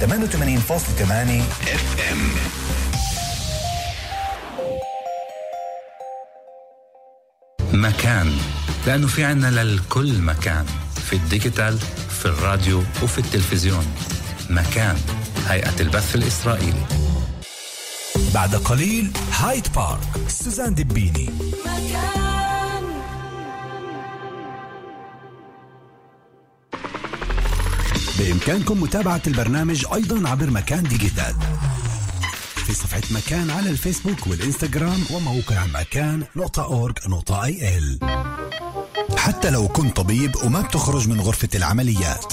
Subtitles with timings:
[0.00, 2.20] 88.8 FM
[7.72, 8.32] مكان
[8.86, 10.66] لأنه في عنا للكل مكان
[11.10, 11.78] في ال digital
[12.20, 13.86] في الراديو وفي التلفزيون
[14.50, 14.96] مكان
[15.48, 16.86] هيئة البث الإسرائيلي
[18.34, 21.30] بعد قليل هايد بارك سوزان دبيني
[28.24, 31.34] بإمكانكم متابعة البرنامج أيضا عبر مكان digital.
[32.66, 37.98] في صفحة مكان على الفيسبوك والإنستغرام وموقع مكان نقطة org نقطة IL.
[39.16, 42.32] حتى لو كنت طبيب وما بتخرج من غرفة العمليات.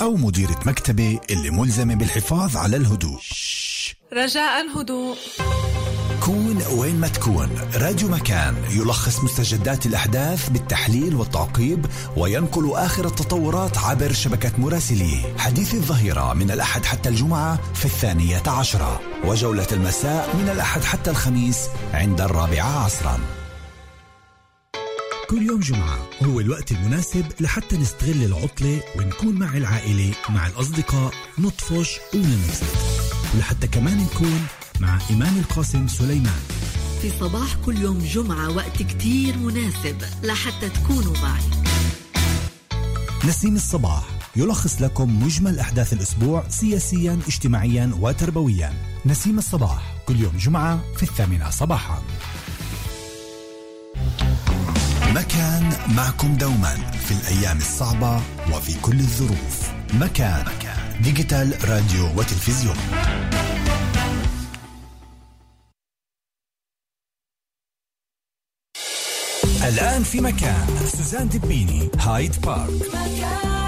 [0.00, 3.20] أو مديرة مكتبة اللي ملزمة بالحفاظ على الهدوء.
[4.12, 5.16] رجاء هدوء
[6.24, 7.48] كون وين ما تكون.
[7.74, 11.86] راديو مكان يلخص مستجدات الأحداث بالتحليل والتعقيب
[12.16, 19.00] وينقل آخر التطورات عبر شبكة مراسليه حديث الظهيرة من الأحد حتى الجمعة في الثانية عشرة.
[19.24, 21.58] وجولة المساء من الأحد حتى الخميس
[21.94, 23.20] عند الرابعة عصرا.
[25.30, 32.00] كل يوم جمعة هو الوقت المناسب لحتى نستغل العطلة ونكون مع العائلة مع الأصدقاء نطفش
[32.14, 32.76] وننبسط
[33.34, 34.46] ولحتى كمان نكون
[34.82, 36.40] مع إيمان القاسم سليمان.
[37.02, 41.42] في صباح كل يوم جمعة وقت كتير مناسب لحتى تكونوا معي.
[43.24, 44.02] نسيم الصباح
[44.36, 48.72] يلخص لكم مجمل أحداث الأسبوع سياسيا اجتماعيا وتربويا.
[49.06, 52.02] نسيم الصباح كل يوم جمعة في الثامنة صباحا.
[55.14, 56.74] مكان معكم دوما
[57.08, 58.20] في الأيام الصعبة
[58.52, 59.70] وفي كل الظروف.
[59.94, 60.44] مكان.
[61.00, 62.76] ديجيتال راديو وتلفزيون.
[69.68, 70.66] الآن في مكان.
[70.96, 72.82] سوزان دبيني هايد بارك.
[72.92, 73.61] تحية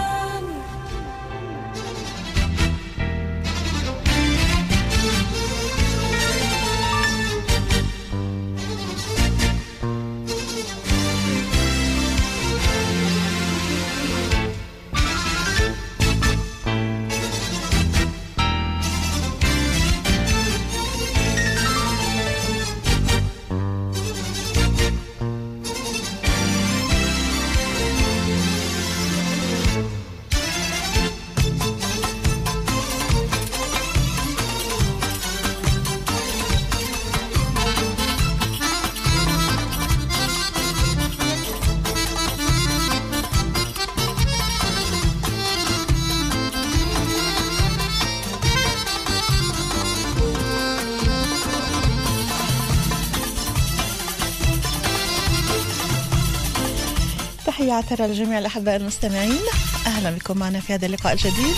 [57.75, 59.41] عطرة لجميع الأحباء المستمعين.
[59.87, 61.57] أهلا بكم معنا في هذا اللقاء الجديد.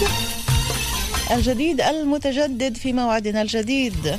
[1.31, 4.19] الجديد المتجدد في موعدنا الجديد.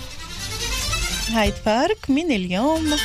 [1.29, 2.95] هايد بارك من اليوم.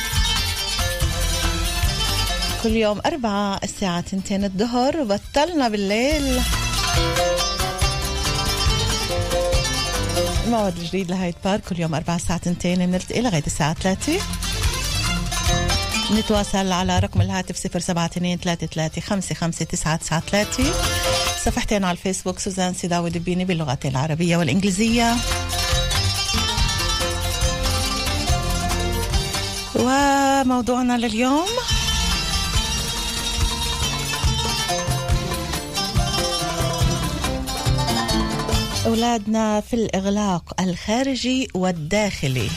[2.63, 6.41] كل يوم أربعة الساعة تنتين الظهر بطلنا بالليل.
[10.47, 11.63] موعد جديد لهايد بارك.
[11.69, 14.19] كل يوم أربعة الساعة تنتين بنلتقي لغاية الساعة ثلاثة.
[16.11, 20.63] نتواصل على رقم الهاتف صفر سبعة اثنين ثلاثة ثلاثة خمسة خمسة تسعة تسعة ثلاثة
[21.45, 25.15] صفحتين على الفيسبوك سوزان سيداوي دبيني باللغتين العربية والإنجليزية.
[29.75, 31.47] وموضوعنا لليوم.
[38.85, 42.49] أولادنا في الإغلاق الخارجي والداخلي.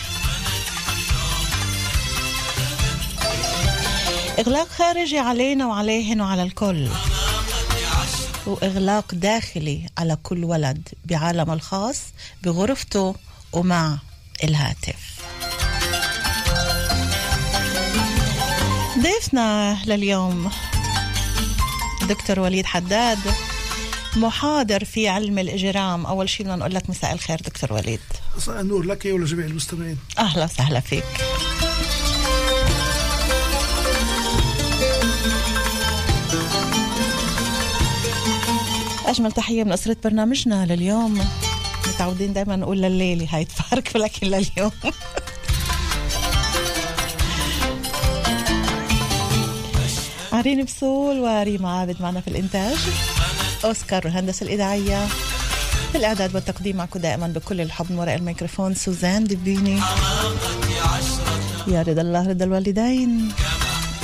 [4.38, 6.88] إغلاق خارجي علينا وعليهن وعلى الكل.
[8.46, 12.00] وإغلاق داخلي على كل ولد بعالم الخاص
[12.42, 13.14] بغرفته
[13.52, 13.98] ومع
[14.44, 14.96] الهاتف.
[18.98, 20.50] ضيفنا لليوم
[22.08, 23.18] دكتور وليد حداد
[24.16, 26.06] محاضر في علم الإجرام.
[26.06, 28.00] أول شيء بدنا نقول لك مساء الخير دكتور وليد.
[28.36, 29.98] مساء النور لك ولجميع المستمعين.
[30.18, 31.04] أهلا وسهلا فيك.
[39.06, 41.24] أجمل تحية من أسرة برنامجنا لليوم.
[41.88, 44.70] متعودين دائما نقول لليلة هاي تفارق ولكن لليوم.
[50.32, 52.76] عرين بسول وريما عابد معنا في الإنتاج.
[53.64, 55.06] أوسكار والهندسة الإذاعية.
[55.92, 59.80] في الإعداد والتقديم معكم دائما بكل الحب من وراء الميكروفون سوزان دبيني
[61.68, 63.32] يا رضا الله رضا الوالدين.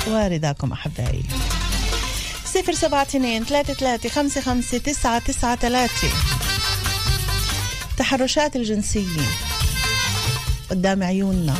[0.07, 1.23] ورضاكم أحبائي.
[2.53, 6.07] صفر سبعة اثنين ثلاثة ثلاثة خمسة خمسة تسعة تسعة ثلاثة.
[7.97, 9.21] تحرشات الجنسية
[10.69, 11.55] قدام عيوننا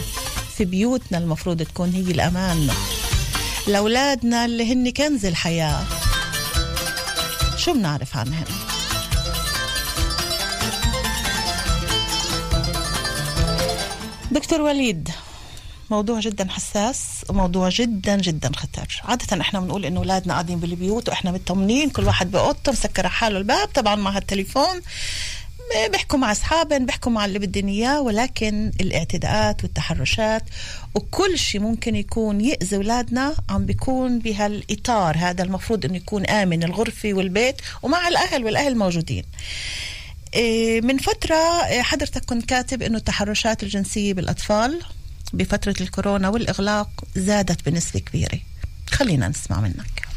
[0.58, 2.70] في بيوتنا المفروض تكون هي الأمان.
[3.68, 5.84] لأولادنا اللي هن كنز الحياة.
[7.58, 8.46] شو بنعرف عنهم؟
[14.32, 15.10] دكتور وليد
[15.90, 17.13] موضوع جدا حساس.
[17.30, 22.32] وموضوع جدا جدا خطر عادة إحنا بنقول إنه أولادنا قاعدين بالبيوت وإحنا مطمنين كل واحد
[22.32, 24.82] بأوضته مسكر حاله الباب طبعا مع هالتليفون
[25.92, 30.44] بيحكوا مع أصحابهم بيحكوا مع اللي بدهم إياه ولكن الاعتداءات والتحرشات
[30.96, 37.14] وكل شيء ممكن يكون يأذي أولادنا عم بيكون بهالإطار هذا المفروض إنه يكون آمن الغرفة
[37.14, 39.24] والبيت ومع الأهل والأهل موجودين.
[40.34, 44.80] إيه، من فترة إيه، حضرتك كنت كاتب إنه التحرشات الجنسية بالأطفال
[45.34, 48.40] بفترة الكورونا والإغلاق زادت بنسبة كبيرة.
[48.92, 50.08] خلينا نسمع منك.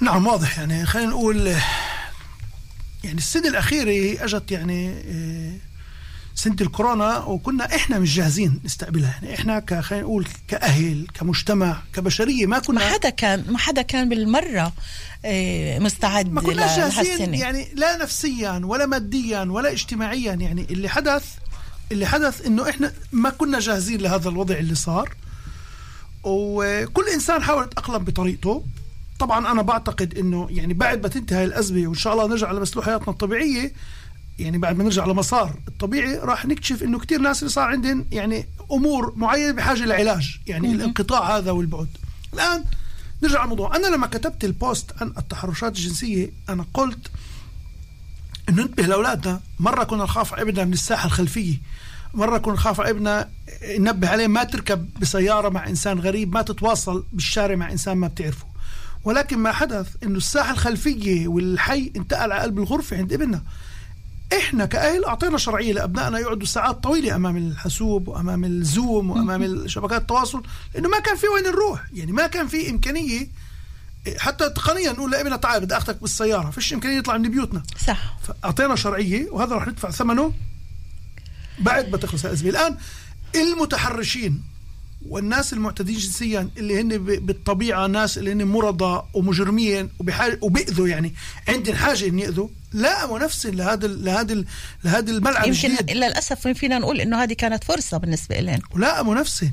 [0.00, 0.58] نعم واضح.
[0.58, 1.46] يعني خلينا نقول
[3.04, 5.52] يعني السنة الأخيرة أجت يعني آه،
[6.34, 9.20] سنة الكورونا وكنا إحنا مش جاهزين نستقبلها.
[9.22, 14.08] يعني إحنا خلينا نقول كأهل كمجتمع كبشرية ما كنا ما حدا كان ما حدا كان
[14.08, 14.72] بالمرة
[15.24, 17.34] آه، مستعد ما كناش جاهزين.
[17.34, 20.32] يعني لا نفسيا ولا ماديا ولا اجتماعيا.
[20.32, 21.24] يعني اللي حدث
[21.92, 25.14] اللي حدث إنه إحنا ما كنا جاهزين لهذا الوضع اللي صار.
[26.24, 28.64] وكل إنسان حاول يتأقلم بطريقته.
[29.18, 33.08] طبعا أنا بعتقد إنه يعني بعد ما تنتهي الأزمة وإن شاء الله نرجع لمسلوح حياتنا
[33.08, 33.72] الطبيعية
[34.38, 38.46] يعني بعد ما نرجع لمسار الطبيعي راح نكتشف إنه كثير ناس اللي صار عندهم يعني
[38.72, 41.88] أمور معينة بحاجة لعلاج يعني الانقطاع هذا والبعد.
[42.34, 42.64] الآن
[43.22, 47.10] نرجع الموضوع أنا لما كتبت البوست عن التحرشات الجنسية أنا قلت
[48.48, 49.40] انه ننتبه لأولادنا.
[49.58, 51.56] مرة كنا نخاف على ابننا من الساحة الخلفية.
[52.14, 53.28] مرة كنا نخاف على ابننا
[53.78, 58.46] ننبه عليه ما تركب بسيارة مع إنسان غريب ما تتواصل بالشارع مع إنسان ما بتعرفه.
[59.04, 63.42] ولكن ما حدث إنه الساحة الخلفية والحي انتقل على قلب الغرفة عند ابننا.
[64.38, 70.42] إحنا كأهل أعطينا شرعية لأبنائنا يقعدوا ساعات طويلة أمام الحاسوب وأمام الزوم وأمام شبكات التواصل
[70.74, 71.84] لأنه ما كان في وين نروح.
[71.92, 73.28] يعني ما كان في إمكانية
[74.18, 77.62] حتى تقنيا نقول لابننا تعال بدي أخذك بالسيارة فيش إمكانية يطلع من بيوتنا.
[77.86, 78.16] صح.
[78.22, 80.32] فأعطينا شرعية وهذا راح ندفع ثمنه
[81.58, 82.50] بعد ما تخلص الأزمة.
[82.50, 82.76] الآن
[83.34, 84.42] المتحرشين
[85.08, 89.90] والناس المعتدين جنسيا اللي هن بالطبيعة ناس اللي هن مرضى ومجرمين
[90.40, 91.14] وبيأذوا يعني
[91.48, 92.48] عندهم حاجة ان يأذوا.
[92.72, 94.44] لا نفسهم لهذا لهذا
[94.84, 99.52] لهذا الملعب يمكن للأسف فينا نقول إنه هذه كانت فرصة بالنسبة لهم ولائموا نفسهم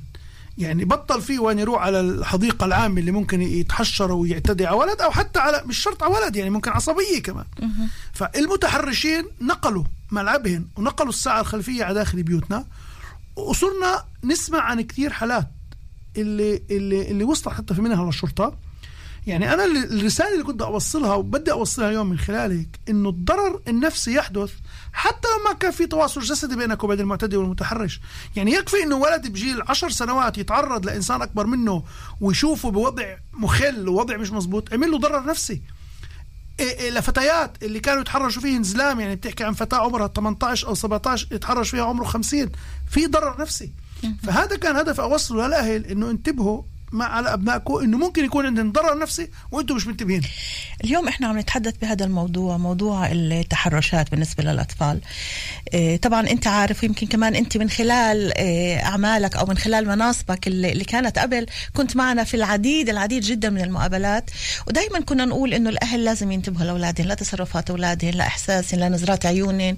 [0.57, 5.11] يعني بطل فيه وين يروح على الحديقة العامة اللي ممكن يتحشر ويعتدي على ولد أو
[5.11, 7.45] حتى على مش شرط على ولد يعني ممكن عصبية كمان.
[8.13, 12.65] فالمتحرشين نقلوا ملعبهم ونقلوا الساعة الخلفية على داخل بيوتنا
[13.35, 15.47] وصرنا نسمع عن كثير حالات
[16.17, 18.57] اللي اللي اللي وصلت حتى في منها للشرطة.
[19.27, 24.13] يعني أنا اللي- الرسالة اللي كنت أوصلها وبدي أوصلها اليوم من خلالك إنه الضرر النفسي
[24.13, 24.51] يحدث
[24.93, 28.01] حتى لو ما كان في تواصل جسدي بينك وبين المعتدي والمتحرش.
[28.35, 31.83] يعني يكفي إنه ولد بجيل عشر سنوات يتعرض لإنسان أكبر منه
[32.21, 35.61] ويشوفه بوضع مخل ووضع مش مزبوط عمل له ضرر نفسي.
[36.59, 40.73] إيه إيه لفتيات اللي كانوا يتحرشوا فيهن زلام يعني بتحكي عن فتاة عمرها 18 أو
[40.75, 42.49] 17 يتحرش فيها عمره 50
[42.91, 43.71] في ضرر نفسي.
[44.23, 48.99] فهذا كان هدف أوصله للأهل إنه انتبهوا مع على أبنائكم إنه ممكن يكون عندهم ضرر
[48.99, 50.21] نفسي وأنتم مش منتبهين.
[50.83, 55.01] اليوم إحنا عم نتحدث بهذا الموضوع موضوع التحرشات بالنسبة للأطفال.
[55.73, 60.47] إيه، طبعا أنت عارف ويمكن كمان أنت من خلال إيه، أعمالك أو من خلال مناصبك
[60.47, 64.29] اللي اللي كانت قبل كنت معنا في العديد العديد جدا من المقابلات.
[64.67, 69.77] ودائما كنا نقول إنه الأهل لازم ينتبهوا لأولادهم لتصرفات أولادهم لاحساسهم لنظرات عيونهم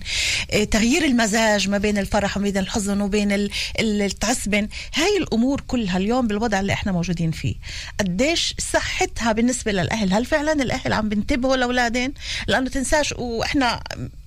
[0.54, 4.68] إيه، تغيير المزاج ما بين الفرح وما بين الحزن وبين ال- ال- التعسبن.
[4.96, 7.56] هاي الأمور كلها اليوم بالوضع اللي إحنا موجودين فيه.
[8.00, 12.14] قديش صحتها بالنسبة للأهل؟ هل فعلا الأهل عم بينتبهوا لاولادهم
[12.48, 13.84] لأنه تنساش وإحنا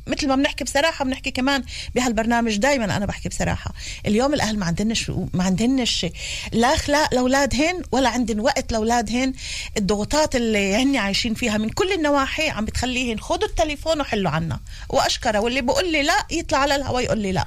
[0.06, 3.74] مثل ما بنحكي بصراحة بنحكي كمان بهالبرنامج دائما أنا بحكي بصراحة.
[4.06, 6.06] اليوم الأهل ما عندنش ما عندنش
[6.52, 9.32] لا أخلاق لأولادهن ولا عندن وقت لأولادهن.
[9.76, 14.60] الضغوطات اللي هن عايشين فيها من كل النواحي عم بتخليهن خذوا التليفون وحلوا عنا.
[14.88, 17.46] وأشكره واللي بقول لي لا يطلع على الهواء يقول لي لا.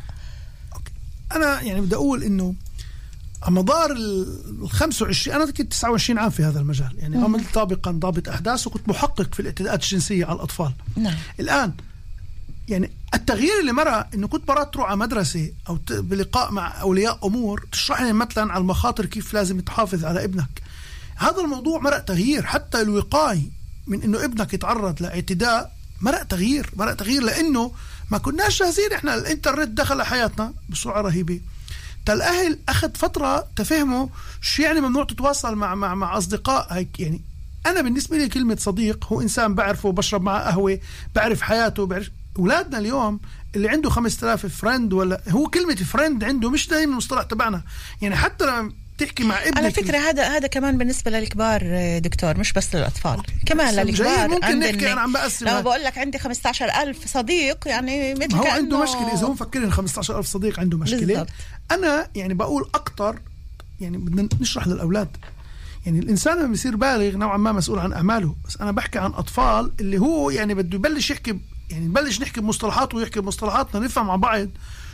[1.32, 2.54] أنا يعني بدي أقول إنه
[3.48, 6.96] مدار ال 25 أنا كنت 29 عام في هذا المجال.
[6.98, 10.74] يعني عملت سابقا ضابط أحداث وكنت محقق في الإعتداءات الجنسية على الأطفال.
[10.96, 11.16] نعم.
[11.40, 11.74] الآن
[12.68, 17.66] يعني التغيير اللي مرة إنه كنت مرات تروح على مدرسة أو بلقاء مع أولياء أمور
[17.72, 20.62] تشرح لهم مثلا على المخاطر كيف لازم تحافظ على ابنك.
[21.16, 22.46] هذا الموضوع مرق تغيير.
[22.46, 23.50] حتى الوقاية
[23.88, 27.72] من إنه ابنك يتعرض لإعتداء مرق تغيير مرق تغيير لإنه
[28.12, 29.16] ما كناش جاهزين إحنا.
[29.16, 31.40] الإنترنت دخل حياتنا بسرعة رهيبة.
[32.10, 34.08] الاهل أخذ فترة تفهموا
[34.42, 36.68] شو يعني ممنوع تتواصل مع مع مع أصدقاء.
[36.74, 37.22] هيك يعني
[37.66, 40.80] أنا بالنسبة لي كلمة صديق هو إنسان بعرفه بشرب معه قهوة
[41.16, 43.20] بعرف حياته بعرف اولادنا اليوم
[43.56, 47.64] اللي عنده 5000 friend ولا هو كلمة friend عنده مش دايما المصطلح تبعنا.
[48.02, 52.40] يعني حتى لما تحكي مع ابنك على فكرة هذا هذا كمان بالنسبة للكبار آه، دكتور
[52.40, 53.22] مش بس للأطفال.
[53.46, 55.62] كمان جيد، للكبار ممكن نحكي أنا عم بقسم لما هذا.
[55.62, 60.28] بقول لك عندي 15000 صديق يعني مثل هو عنده مشكلة إذا هو مفكر إن 15000
[60.28, 61.06] صديق عنده مشكلة.
[61.06, 61.30] بالضبط.
[61.72, 63.20] أنا يعني بقول أكثر
[63.80, 65.18] يعني بدنا نشرح للأولاد.
[65.86, 68.36] يعني الإنسان لما بيصير بالغ نوعا ما مسؤول عن أعماله.
[68.48, 72.94] بس أنا بحكي عن أطفال اللي هو يعني بده يبلش يحكي يعني نبلش نحكي بمصطلحات
[72.94, 74.48] ويحكي بمصطلحاتنا نفهم مع بعض.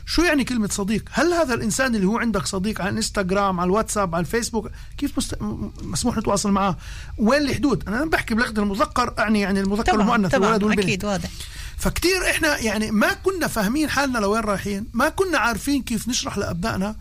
[0.05, 4.15] شو يعني كلمة صديق؟ هل هذا الإنسان اللي هو عندك صديق على الإنستغرام على الواتساب
[4.15, 5.37] على الفيسبوك كيف مست...
[5.81, 6.77] مسموح نتواصل معاه؟
[7.17, 11.05] وين الحدود؟ أنا بحكي بلغة المذكر أعني يعني المذكر طبعا والمؤنث الولد طبعا والبنت أكيد
[11.05, 11.29] واضح
[11.77, 16.95] فكتير إحنا يعني ما كنا فاهمين حالنا لوين رايحين ما كنا عارفين كيف نشرح لأبنائنا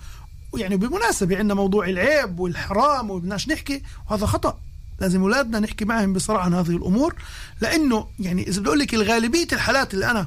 [0.54, 4.58] يعني بالمناسبه عندنا موضوع العيب والحرام وبدناش نحكي وهذا خطأ
[5.00, 7.14] لازم أولادنا نحكي معهم بصراحة عن هذه الأمور
[7.60, 10.26] لأنه يعني إذا بدي أقول لك الغالبية الحالات اللي أنا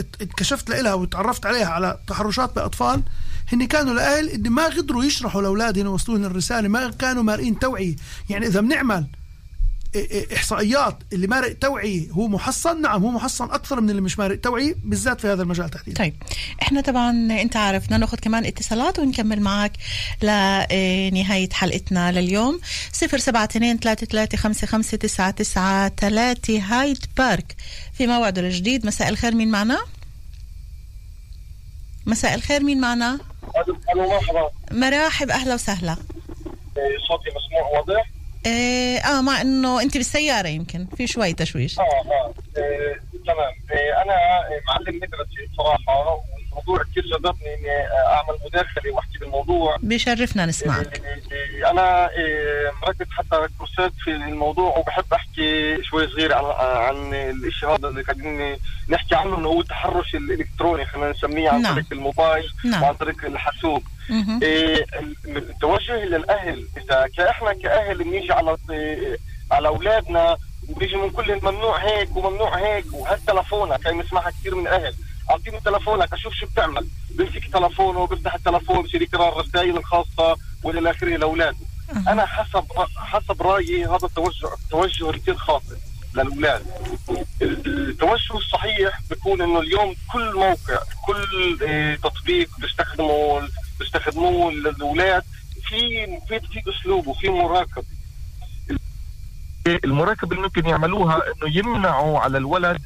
[0.00, 3.02] اتكشفت لها وتعرفت عليها على تحرشات بأطفال
[3.52, 7.96] هن كانوا الأهل اللي ما قدروا يشرحوا لاولادهم ويوصلوا لهم الرسالة ما كانوا مارقين توعية.
[8.30, 9.06] يعني إذا بنعمل
[10.34, 14.74] إحصائيات اللي مارق توعيه هو محصن نعم هو محصن أكثر من اللي مش مارق توعيه
[14.84, 16.14] بالذات في هذا المجال تحديدا طيب
[16.62, 17.10] إحنا طبعا
[17.42, 19.72] أنت عارف بدنا ناخذ كمان اتصالات ونكمل معك
[20.22, 22.60] لنهاية حلقتنا لليوم
[22.92, 27.56] 072 3355 هايد بارك
[27.92, 29.78] في موعده الجديد مساء الخير مين معنا؟
[32.06, 33.18] مساء الخير مين معنا؟
[33.96, 38.10] مرحبا مراحب أهلا وسهلا إيه، صوتي مسموع واضح؟
[38.46, 40.86] آه, آه مع إنه أنت بالسيارة يمكن.
[40.96, 41.78] في شوي تشويش.
[41.78, 43.52] آه آه إيه، تمام.
[43.72, 44.14] إيه، أنا
[44.68, 46.20] معلم مدرسة بصراحه
[46.56, 53.06] والموضوع كثير جذبني إني أعمل مداخلة وأحكي بالموضوع بيشرفنا نسمعك إيه، إيه، أنا إيه، مركز
[53.10, 58.56] حتى كورسات في الموضوع وبحب أحكي شوي صغير عن عن الشيء هذا اللي قاعدين
[58.88, 61.74] نحكي عنه إنه هو التحرش الإلكتروني خلينا نسميه عن نعم.
[61.74, 62.82] طريق الموبايل نعم.
[62.82, 63.82] وعن طريق الحاسوب.
[64.42, 64.86] إيه،
[65.26, 68.56] التوجه للاهل إذا كاحنا كأهل بنيجي على
[69.50, 70.36] على أولادنا
[70.68, 74.94] وبيجي من كل ممنوع هيك وممنوع هيك وهات تلفونك هي بنسمعها كثير من الاهل
[75.30, 76.88] اعطيني تلفونك أشوف شو بتعمل.
[77.10, 81.56] بمسك تلفونه بيفتح التلفون بصير يقرا الرسائل الخاصة وإلى اخره لاولاده
[82.08, 82.64] أنا حسب
[82.96, 85.76] حسب رأيي هذا التوجه توجه كثير خاطئ
[86.14, 86.66] للأولاد.
[87.42, 93.48] التوجه الصحيح بيكون إنه اليوم كل موقع كل آه، تطبيق بيستخدمه
[93.80, 95.22] بيستخدموه الاولاد
[95.68, 97.84] في في في أسلوب وفي مراقبه
[99.84, 102.80] المراقبه اللي ممكن يعملوها إنه يمنعوا على الولد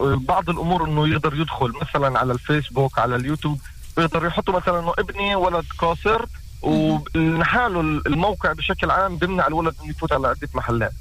[0.00, 3.60] بعض الأمور إنه يقدر يدخل مثلا على الفيسبوك على اليوتيوب
[3.96, 6.24] بيقدر يحطوا مثلا إنه ابني ولد قاصر
[6.62, 10.92] ونحاله الموقع بشكل عام بيمنع الولد إنه يفوت على عدة محلات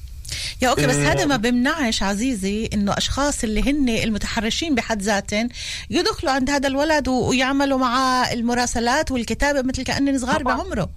[0.62, 1.12] يا أوكي بس إيه.
[1.12, 5.50] هذا ما بمنعش عزيزي إنه أشخاص اللي هن المتحرشين بحد ذاتهم
[5.90, 10.58] يدخلوا عند هذا الولد ويعملوا معاه المراسلات والكتابة مثل كانهم صغار طبعاً.
[10.58, 10.90] بعمره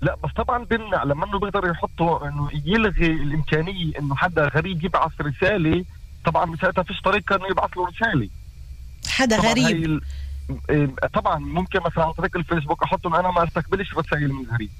[0.00, 5.12] لا بس طبعا بمنع لما إنه بيقدر يحطوا إنه يلغي الإمكانية إنه حدا غريب يبعث
[5.20, 5.84] رسالة
[6.30, 8.28] طبعا ساعتها فيش طريقه انه يبعث له رسالة.
[9.08, 10.00] حدا طبعا غريب.
[10.70, 14.70] إيه، طبعا ممكن مثلا عن طريق الفيسبوك أحط انه أنا ما أستقبلش رسائل من غريب.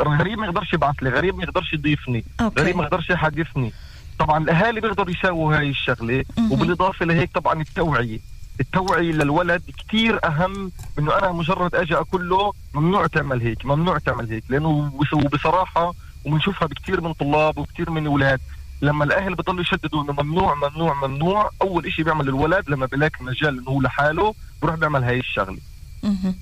[0.00, 2.60] غريب ما يقدرش يبعث لي غريب ما يقدرش يضيفني أوكي.
[2.62, 3.72] غريب ما يقدرش يحدثني.
[4.18, 6.24] طبعا الأهالي بيقدروا يساووا هاي الشغلة.
[6.50, 8.18] وبالإضافة لهيك طبعا التوعية.
[8.60, 13.98] التوعية للولد كتير أهم من إنه أنا مجرد أجي أقول له ممنوع تعمل هيك ممنوع
[13.98, 18.40] تعمل هيك لأنه بس- وبصراحة وبنشوفها بكتير من طلاب وكتير من أولاد.
[18.82, 23.58] لما الأهل بضلوا يشددوا إنه ممنوع ممنوع ممنوع أول إشي بيعمل الولد لما بلاقي مجال
[23.58, 25.58] إنه هو لحاله بروح بيعمل هاي الشغلة
[26.02, 26.34] مهم.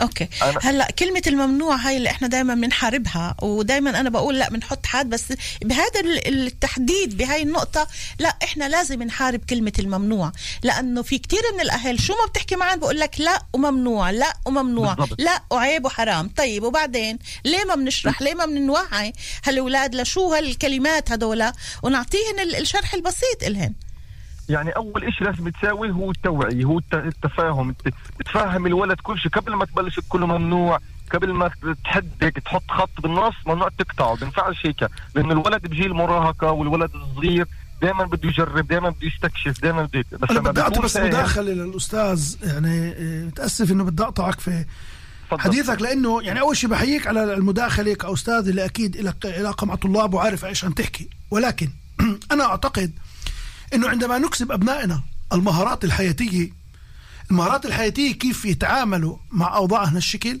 [0.00, 0.28] أوكي.
[0.62, 5.24] هلأ كلمة الممنوع هاي اللي إحنا دائما بنحاربها ودائما أنا بقول لأ بنحط حد بس
[5.62, 10.32] بهذا ال- التحديد بهاي النقطة لأ إحنا لازم نحارب كلمة الممنوع
[10.62, 14.94] لأنه في كتير من الأهل شو ما بتحكي معهم بقول لك لأ وممنوع لأ وممنوع
[14.94, 15.20] بالضبط.
[15.20, 16.28] لأ وعيب وحرام.
[16.36, 19.12] طيب وبعدين ليه ما بنشرح؟ ليه ما بنوعي؟
[19.44, 23.72] هالأولاد لشو هالكلمات هدول؟ ونعطيهن ال- الشرح البسيط إلهن.
[24.48, 27.70] يعني أول شيء لازم تساوي هو التوعية هو الت- التفاهم.
[27.70, 27.94] الت-
[28.26, 30.78] تفهم الولد كل شيء قبل ما تبلش تقول له ممنوع
[31.12, 31.50] قبل ما
[31.84, 34.16] تحدك تحط خط بالنص ممنوع تقطعه.
[34.16, 34.88] بينفعش هيك.
[35.14, 37.46] لأنه الولد بجيل المراهقه والولد الصغير
[37.82, 40.04] دائما بده يجرب دائما بده يستكشف دائما بده.
[40.20, 42.34] بس أنا بدي أعطي بس مداخلة للأستاذ.
[42.42, 44.64] يعني آه، متأسف إنه بدي أقطعك في.
[45.38, 50.14] حديثك لأنه يعني أول شيء بحييك على المداخلة كاستاذ اللي أكيد لك علاقه مع طلاب
[50.14, 51.08] وعارف إيش عم تحكي.
[51.30, 51.68] ولكن
[52.32, 52.92] أنا أعتقد
[53.74, 55.02] إنه عندما نكسب أبنائنا
[55.32, 56.52] المهارات الحياتية
[57.30, 60.40] المهارات الحياتية كيف يتعاملوا مع أوضاع هالشكل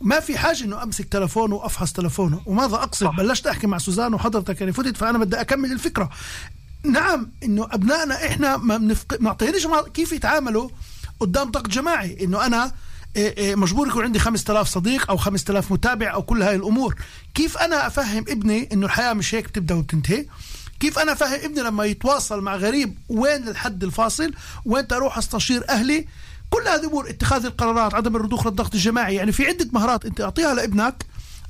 [0.00, 3.16] ما في حاجة إنه أمسك تلفونه وأفحص تلفونه وماذا أقصد؟ صح.
[3.16, 6.10] بلشت أحكي مع سوزان وحضرتك يعني فتت فأنا بدي أكمل الفكرة.
[6.84, 9.20] نعم إنه أبنائنا إحنا ما بنفق...
[9.20, 9.36] ما
[9.94, 10.68] كيف يتعاملوا
[11.20, 12.72] قدام ضغط جماعي؟ إنه أنا
[13.16, 16.94] إيه، إيه، مجبور يكون عندي 5000 صديق أو 5000 متابع أو كل هاي الأمور.
[17.34, 20.26] كيف أنا أفهم ابني إنه الحياة مش هيك بتبدأ وبتنتهي؟
[20.82, 24.34] كيف أنا افهم ابني لما يتواصل مع غريب وين الحد الفاصل؟
[24.64, 26.06] وين أروح أستشير أهلي؟
[26.50, 29.14] كل هذه أمور اتخاذ القرارات عدم الرضوخ للضغط الجماعي.
[29.14, 31.06] يعني في عدة مهارات أنت أعطيها لابنك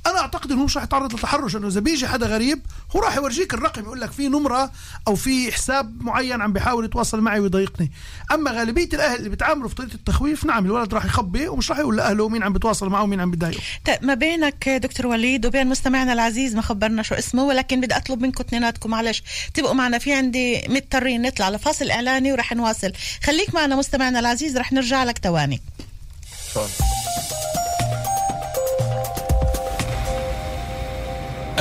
[0.07, 2.61] أنا أعتقد إنه مش راح يتعرض للتحرش انه إذا بيجي حدا غريب
[2.95, 4.71] هو راح يورجيك الرقم يقول لك في نمرة
[5.07, 7.91] أو في حساب معين عم بيحاول يتواصل معي ويضايقني.
[8.31, 11.97] أما غالبية الأهل اللي بيتعاملوا في طريقة التخويف نعم الولد راح يخبي ومش راح يقول
[11.97, 16.13] لأهله مين عم بيتواصل معه ومين عم بيضايقه طيب ما بينك دكتور وليد وبين مستمعنا
[16.13, 19.23] العزيز ما خبرنا شو اسمه ولكن بدي أطلب منكم اثنيناتكم معلش.
[19.53, 22.93] تبقوا معنا في عندي مضطرين نطلع لفاصل إعلاني ورح نواصل.
[23.23, 25.61] خليك معنا مستمعنا العزيز رح نرجع لك تواني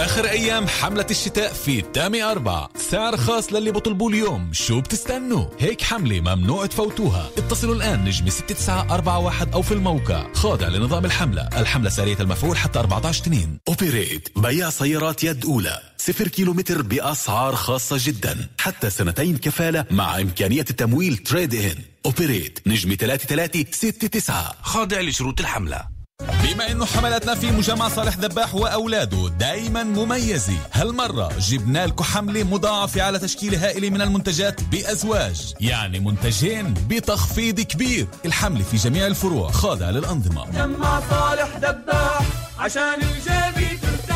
[0.02, 2.68] آخر أيام حملة الشتاء في التامي أربعة.
[2.76, 4.52] سعر خاص للي بطلبوا اليوم.
[4.52, 7.30] شو بتستنوا؟ هيك حملة ممنوع تفوتوها.
[7.38, 10.32] اتصلوا الآن نجم 6941 أو في الموقع.
[10.32, 11.49] خاضع لنظام الحملة.
[11.56, 13.59] الحملة سارية المفعول حتى 14 تنين.
[13.68, 15.80] أوبريت بيع سيارات يد أولى.
[15.99, 18.49] صفر كيلومتر بأسعار خاصة جدا.
[18.59, 26.01] حتى سنتين كفالة مع إمكانية التمويل تريد إن أوبريت نجم 3369 خاضع لشروط الحملة.
[26.45, 33.02] بما إنه حملاتنا في مجمع صالح ذباح وأولاده دايما مميزه هالمرة جبنا لكم حملة مضاعفة
[33.02, 38.07] على تشكيلة هائلة من المنتجات بأزواج يعني منتجين بتخفيض كبير.
[38.25, 40.50] الحملة في جميع الفروع خاضعه للأنظمة.
[40.50, 42.23] جمع صالح ذباح
[42.59, 44.12] عشان الجيبي ترتاح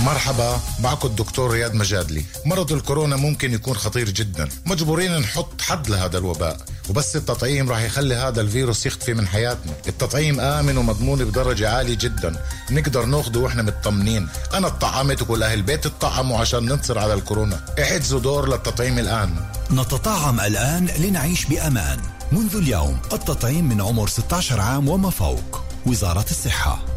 [0.00, 2.24] مرحبا معكم الدكتور رياض مجادلي.
[2.44, 4.48] مرض الكورونا ممكن يكون خطير جدا.
[4.66, 6.56] مجبورين نحط حد لهذا الوباء.
[6.90, 9.72] وبس التطعيم راح يخلي هذا الفيروس يختفي من حياتنا.
[9.88, 12.44] التطعيم آمن ومضمون بدرجة عالية جدا.
[12.70, 17.64] نقدر ناخده وإحنا مطمنين أنا اتطعمت وكل أهل البيت اتطعموا عشان ننتصر على الكورونا.
[17.82, 19.34] احجزوا دور للتطعيم الآن.
[19.70, 22.00] نتطعم الآن لنعيش بأمان.
[22.32, 25.60] منذ اليوم التطعيم من عمر 16 عام وما فوق.
[25.86, 26.93] وزارة الصحة.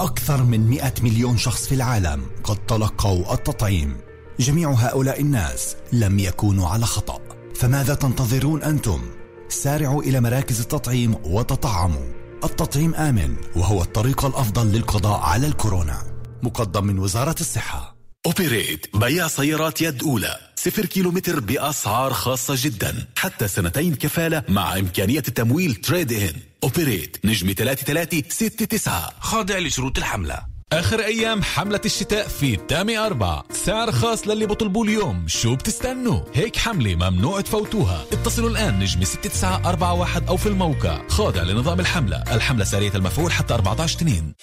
[0.00, 3.96] أكثر من 100 مليون شخص في العالم قد تلقوا التطعيم.
[4.40, 7.20] جميع هؤلاء الناس لم يكونوا على خطأ.
[7.54, 9.00] فماذا تنتظرون أنتم؟
[9.48, 12.12] سارعوا إلى مراكز التطعيم وتطعموا.
[12.44, 16.02] التطعيم آمن وهو الطريق الأفضل للقضاء على الكورونا.
[16.42, 17.96] مقدم من وزارة الصحة.
[18.26, 20.45] أوبريت بيع سيارات يد أولى.
[20.58, 23.06] صفر كيلومتر بأسعار خاصة جدا.
[23.16, 30.56] حتى سنتين كفالة مع إمكانية التمويل تريد إن أوبريت نجم 3369 خاضع لشروط الحملة.
[30.72, 35.28] آخر أيام حملة الشتاء في التامي أربعة سعر خاص للي بطلبوا اليوم.
[35.28, 38.04] شو بتستنوا؟ هيك حملة ممنوع تفوتوها.
[38.12, 41.08] اتصلوا الآن نجم 6941 أو في الموقع.
[41.08, 42.24] خاضع لنظام الحملة.
[42.32, 44.34] الحملة سارية المفعول حتى 14 تنين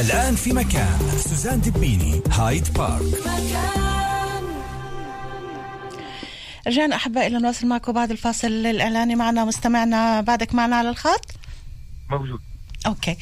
[0.00, 3.02] الآن في مكان سوزان دبيني هايد بارك.
[6.66, 9.14] رجعنا أحبائي لنواصل معكم بعد الفاصل الإعلاني.
[9.14, 11.26] معنا مستمعنا بعدك معنا على الخط.
[12.10, 12.40] موجود.
[12.86, 13.16] أوكي.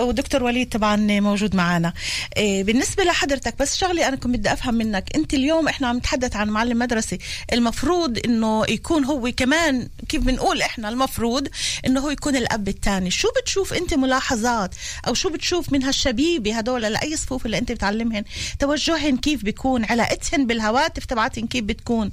[0.00, 1.92] ودكتور وليد طبعا موجود معنا
[2.36, 5.16] إيه بالنسبة لحضرتك بس شغلي أنا كنت بدي أفهم منك.
[5.16, 7.18] أنت اليوم إحنا عم نتحدث عن معلم مدرسي
[7.52, 11.48] المفروض إنه يكون هو كمان كيف بنقول إحنا المفروض
[11.86, 14.74] إنه هو يكون الأب الثاني شو بتشوف أنت ملاحظات؟
[15.08, 18.24] أو شو بتشوف من هالشبيبة هدول؟ لأي صفوف اللي أنت بتعلمهن؟
[18.58, 22.10] توجههن كيف بيكون؟ علاقتهن بالهواتف تبعتهن كيف بتكون؟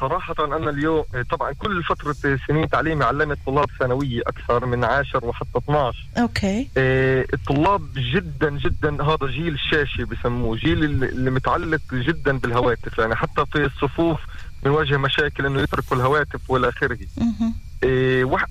[0.00, 5.24] صراحة أنا اليوم إيه، طبعا كل فترة سنين تعليمي علمت طلاب ثانوية أكثر من 10
[5.24, 6.68] وحتى 12 أوكي.
[6.76, 13.44] إيه، الطلاب جدا جدا هذا جيل الشاشة بسموه جيل اللي متعلق جدا بالهواتف يعني حتى
[13.52, 14.20] في الصفوف
[14.64, 16.98] بنواجه مشاكل إنه يتركوا الهواتف وإلى آخره.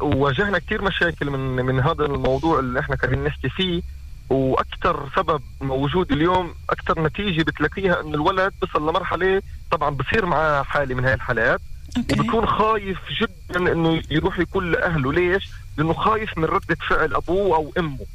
[0.02, 3.82] واجهنا كثير مشاكل من من هذا الموضوع اللي إحنا قاعدين نحكي فيه.
[4.30, 10.96] وأكثر سبب موجود اليوم أكثر نتيجة بتلاقيها إنه الولد بصل لمرحلة طبعا بصير معاه حالة
[10.96, 11.62] من هاي الحالات
[11.98, 12.20] أوكي.
[12.20, 17.74] وبكون خايف جدا إنه يروح يقول لأهله ليش؟ لأنه خايف من ردة فعل أبوه أو
[17.78, 18.06] أمه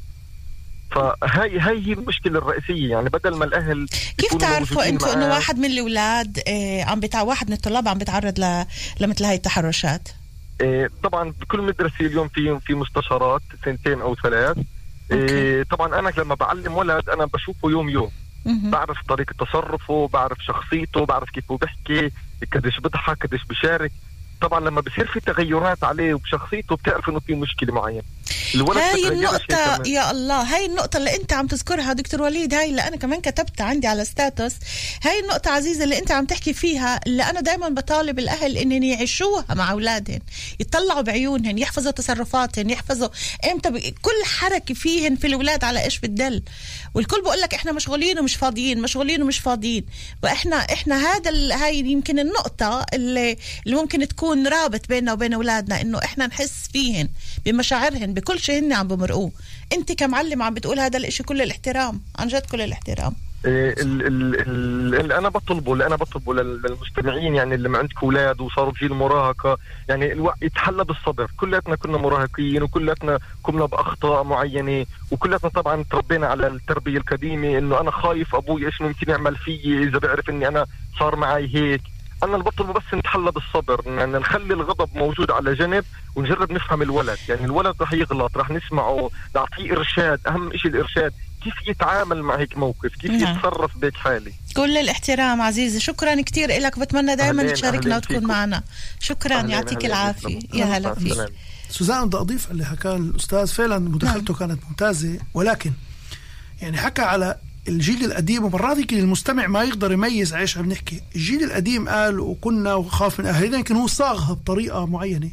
[0.91, 5.65] فهاي هاي هي المشكلة الرئيسية يعني بدل ما الأهل كيف تعرفوا أنتم إنه واحد من
[5.65, 8.65] الأولاد آه عم بتاع واحد من الطلاب عم بيتعرض ل...
[8.99, 10.09] لمثل هاي التحرشات؟
[10.61, 14.57] آه طبعا بكل مدرسة اليوم في في مستشارات سنتين أو ثلاث
[15.11, 18.11] إيه طبعا أنا لما بعلم ولد أنا بشوفه يوم يوم.
[18.71, 22.11] بعرف طريقة تصرفه بعرف شخصيته بعرف كيف هو بيحكي
[22.53, 23.91] قديش بيضحك قديش بيشارك.
[24.41, 28.03] طبعا لما بصير في تغيرات عليه وبشخصيته بتعرف إنه في مشكلة معينة.
[28.55, 29.87] هاي النقطة.
[29.87, 33.63] يا الله هاي النقطة اللي أنت عم تذكرها دكتور وليد هاي اللي أنا كمان كتبتها
[33.65, 34.53] عندي على ستاتوس
[35.03, 39.45] هاي النقطة عزيزة اللي أنت عم تحكي فيها اللي أنا دائما بطالب الأهل إنهم يعيشوها
[39.49, 40.19] مع أولادهم
[40.59, 43.09] يطلعوا بعيونهم يحفظوا تصرفاتهم يحفظوا
[43.51, 43.77] إمتى ب...
[43.77, 46.43] كل حركة فيهن في الأولاد على إيش بتدل.
[46.93, 49.85] والكل بقول لك إحنا مشغولين ومش فاضيين مشغولين ومش فاضيين.
[50.23, 51.51] وإحنا إحنا هذا ال...
[51.51, 57.09] هاي يمكن النقطة اللي, اللي ممكن تكون رابط بيننا وبين أولادنا إنه إحنا نحس فيهن
[57.45, 59.31] بمشاعرهن بكل شيء هن عم بمرقوه.
[59.73, 62.01] انت كمعلم عم بتقول هذا الإشي كل الاحترام.
[62.19, 63.13] عن جد كل الاحترام.
[63.45, 67.77] إيه، ال- ال- ال- اللي أنا بطلبه اللي أنا بطلبه لل- للمستمعين يعني اللي ما
[67.77, 69.57] عندك أولاد وصاروا جيل مراهقة.
[69.89, 71.31] يعني الوقت يتحلى بالصبر.
[71.37, 77.91] كلياتنا كنا مراهقين وكلياتنا قمنا بأخطاء معينة وكلياتنا طبعا تربينا على التربية القديمة إنه أنا
[77.91, 80.65] خايف أبوي إيش ممكن يعمل فيي إذا بيعرف إني أنا
[80.99, 81.81] صار معي هيك.
[82.23, 87.17] أنا اللي بطلبه بس نتحلى بالصبر يعني نخلي الغضب موجود على جنب ونجرب نفهم الولد.
[87.29, 91.13] يعني الولد رح يغلط رح نسمعه نعطيه إرشاد أهم شيء الإرشاد.
[91.43, 93.37] كيف يتعامل مع هيك موقف؟ كيف نعم.
[93.37, 95.79] يتصرف بهيك حالة؟ كل الاحترام عزيزي.
[95.79, 98.27] شكرا كثير لك بتمنى دائما تشاركنا وتكون فيكم.
[98.27, 98.63] معنا.
[98.99, 99.41] شكرا.
[99.41, 100.39] أهلين- يعطيك أهلين العافية.
[100.53, 101.33] يا هلا فيك.
[101.69, 105.19] سوزان بدي أضيف اللي حكاه الأستاذ فعلا مداخلته كانت ممتازة.
[105.33, 105.71] ولكن
[106.61, 107.35] يعني حكى على
[107.69, 111.01] الجيل القديم ومرات يمكن المستمع ما يقدر يميز إيش عم نحكي.
[111.15, 115.29] الجيل القديم قال وكنا وخاف من أهلنا يمكن هو صاغها بطريقة معينة.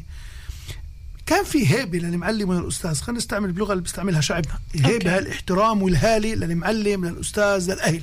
[1.25, 3.01] كان في هيبة للمعلم وللأستاذ.
[3.01, 4.59] خلينا نستعمل باللغة اللي بيستعملها شعبنا.
[4.75, 8.01] الهيبة الاحترام والهاله للمعلم للأستاذ للأهل.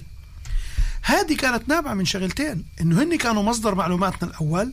[1.02, 4.72] هذه كانت نابعة من شغلتين إنه هن كانوا مصدر معلوماتنا الأول.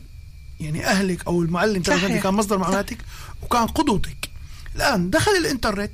[0.60, 2.24] يعني أهلك أو المعلم تبعك صحيح.
[2.24, 2.97] كان مصدر معلوماتك
[3.41, 4.30] وكان قدوتك.
[4.76, 5.91] الآن دخل الإنترنت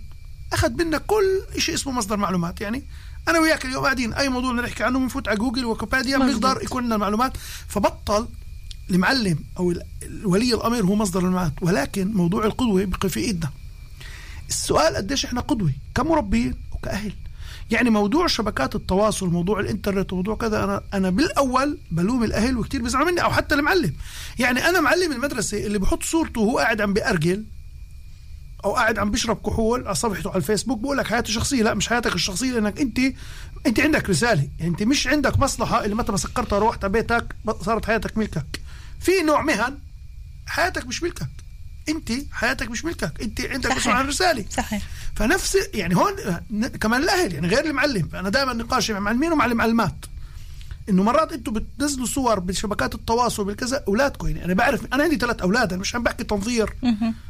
[0.53, 2.61] أخذ منك كل شيء اسمه مصدر معلومات.
[2.61, 2.83] يعني
[3.27, 4.13] أنا وياك اليوم قاعدين.
[4.13, 6.17] أي موضوع بدنا نحكي عنه بنفوت على جوجل ويكيبيديا.
[6.17, 7.37] بنقدر يكون لنا المعلومات.
[7.67, 8.27] فبطل
[8.89, 9.73] المعلم أو
[10.23, 11.53] ولي الامر هو مصدر المعلومات.
[11.61, 13.49] ولكن موضوع القدوة بقي في إيدنا.
[14.49, 17.13] السؤال قديش إحنا قدوة؟ كمربين وكأهل.
[17.71, 23.11] يعني موضوع شبكات التواصل موضوع الإنترنت وموضوع كذا أنا أنا بالأول بلوم الأهل وكثير بيزعلوا
[23.11, 23.93] مني أو حتى المعلم.
[24.39, 27.45] يعني أنا معلم المدرسة اللي بحط صورته وهو قاعد عم بأرجل
[28.65, 31.87] أو قاعد عم بيشرب كحول على صفحته على الفيسبوك بقول لك حياته شخصيه لا مش
[31.89, 32.99] حياتك الشخصية لأنك أنت
[33.67, 34.49] أنت عندك رسالة.
[34.59, 38.61] يعني أنت مش عندك مصلحة اللي متى ما سكرتها روحت على بيتك صارت حياتك ملكك.
[38.99, 39.77] في نوع مهن
[40.47, 41.29] حياتك مش ملكك.
[41.89, 43.21] أنت حياتك مش ملكك.
[43.21, 43.77] أنت عندك صحيح.
[43.77, 44.45] مسؤول عن رسالة.
[44.49, 44.83] صحيح.
[45.15, 46.15] فنفس يعني هون
[46.81, 48.07] كمان الأهل يعني غير المعلم.
[48.07, 49.95] فانا دائما نقاشي مع معلمين ومع المعلمات
[50.89, 55.41] إنه مرات أنتم بتنزلوا صور بشبكات التواصل بالكذا اولادكم يعني أنا بعرف أنا عندي ثلاث
[55.41, 56.73] أولاد أنا مش عم بحكي تنظير.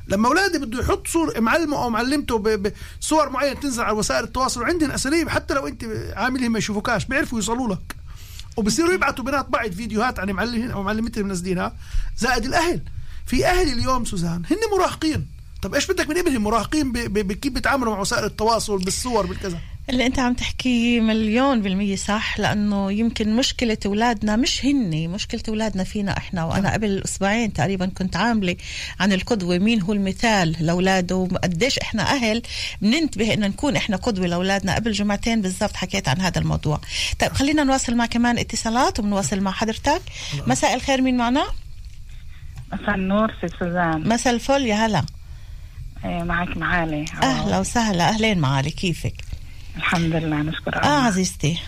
[0.08, 2.58] لما أولادي بده يحط صور معلمه أو معلمته
[3.02, 5.84] بصور معينة تنزل على وسائل التواصل وعندهم أساليب حتى لو أنت
[6.16, 7.96] عاملهم ما يشوفوكاش بيعرفوا يوصلوا لك.
[8.58, 11.76] وبصيروا يبعثوا بنات بعض فيديوهات عن معلمين أو معلمتهم منزلينها
[12.18, 12.82] زائد الأهل.
[13.26, 15.28] في أهل اليوم سوزان هن مراهقين.
[15.62, 20.20] طب إيش بدك من ابنهم؟ مراهقين بكيف بيتعاملوا مع وسائل التواصل بالصور بالكذا؟ اللي انت
[20.20, 26.44] عم تحكيه مليون بالمية صح لأنه يمكن مشكلة أولادنا مش هن مشكلة أولادنا فينا إحنا.
[26.44, 28.56] وأنا قبل أسبوعين تقريبا كنت عاملة
[29.00, 32.42] عن القدوة مين هو المثال لأولاده وقديش إحنا أهل
[32.82, 34.76] بننتبه ان نكون إحنا قدوة لأولادنا.
[34.76, 36.82] قبل جمعتين بالضبط حكيت عن هذا الموضوع.
[37.20, 40.02] طيب خلينا نواصل مع كمان اتصالات وبنواصل مع حضرتك.
[40.48, 41.48] مساء الخير مين معنا؟
[42.74, 44.10] مساء النور ست سوزان.
[44.10, 45.06] مساء الفل يا هلا.
[46.06, 47.06] إيه، معك معالي.
[47.24, 49.27] أهلا وسهلا أهلين معالي كيفك؟
[49.78, 51.06] الحمد لله نشكر آه الله.
[51.06, 51.60] عزيزتي.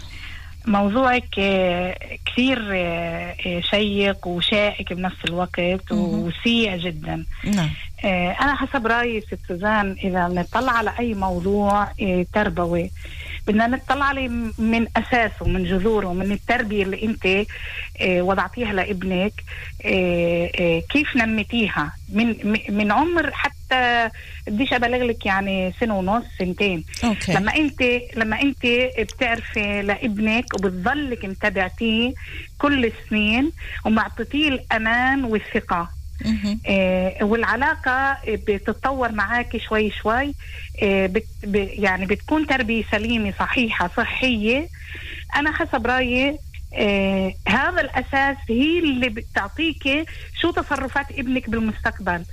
[0.66, 7.26] موضوعك آه، كثير آه، آه، شيق وشائك بنفس الوقت وسيء جدا.
[7.44, 7.70] نعم.
[8.06, 12.92] آه، أنا حسب رأيي ست سوزان إذا بنطلع على أي موضوع آه، تربوي
[13.50, 17.26] بدنا نطلع عليه من أساسه من جذوره من التربية اللي أنت
[18.02, 19.34] آه، وضعتيها لابنك
[19.86, 22.36] آه، آه، كيف نميتيها من
[22.70, 24.10] من عمر حتى
[24.48, 26.84] بديش أبلغ لك يعني سنة ونص سنتين.
[27.04, 27.34] أوكي.
[27.34, 27.82] لما أنت
[28.16, 28.66] لما أنت
[29.00, 32.14] بتعرفي لابنك وبتضلك متابعتيه
[32.58, 33.52] كل السنين
[33.86, 35.99] ومعطيتيه الأمان والثقة.
[36.68, 40.36] آه، والعلاقة بتتطور معك شوي شوي.
[40.84, 41.28] آه، بت
[41.84, 44.70] يعني بتكون تربية سليمة صحيحة صحية.
[45.36, 46.40] أنا حسب رأيي
[46.74, 49.84] آه هذا الأساس هي اللي بتعطيك
[50.42, 52.24] شو تصرفات ابنك بالمستقبل.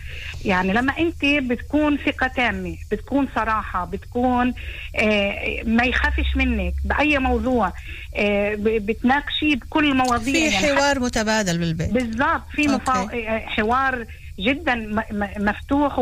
[0.44, 4.54] يعني لما أنت بتكون ثقة تامة بتكون صراحة بتكون
[4.96, 7.72] آه ما يخافش منك بأي موضوع
[8.16, 11.90] آه ب- بتناقشيه بكل المواضيع في يعني حوار متبادل بالبيت.
[11.90, 13.08] بالضبط في مفا...
[13.46, 14.06] حوار
[14.38, 15.04] جدا
[15.38, 15.98] مفتوح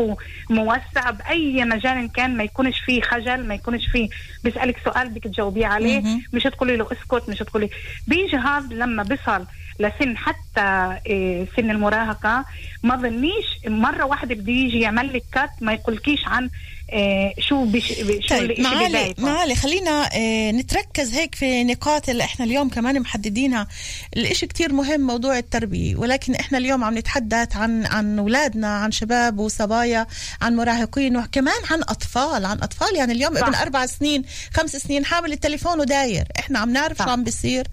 [0.49, 4.09] وموسع بأي مجال إن كان ما يكونش فيه خجل ما يكونش فيه
[4.43, 5.99] بيسألك سؤال بدك تجاوبيه عليه.
[6.33, 7.69] مش تقولي له اسكت مش تقولي
[8.07, 9.45] بيجي هذا لما بصل
[9.79, 12.45] لسن حتى إيه، سن المراهقة
[12.83, 16.49] ما ظنيش مرة واحدة بده يجي يعمل لك كات ما يقولكيش عن
[17.39, 19.15] شو بش شو طيب الإشي معالي.
[19.17, 23.67] معالي خلينا آه، نتركز هيك في نقاط اللي إحنا اليوم كمان محددينها.
[24.17, 29.39] الإشي كتير مهم موضوع التربية ولكن إحنا اليوم عم نتحدث عن عن أولادنا عن شباب
[29.39, 30.07] وصبايا
[30.41, 32.95] عن مراهقين وكمان عن أطفال عن أطفال.
[32.95, 33.47] يعني اليوم صح.
[33.47, 36.23] ابن أربع سنين خمس سنين حامل التليفون وداير.
[36.39, 37.67] إحنا عم نعرف شو عم بيصير.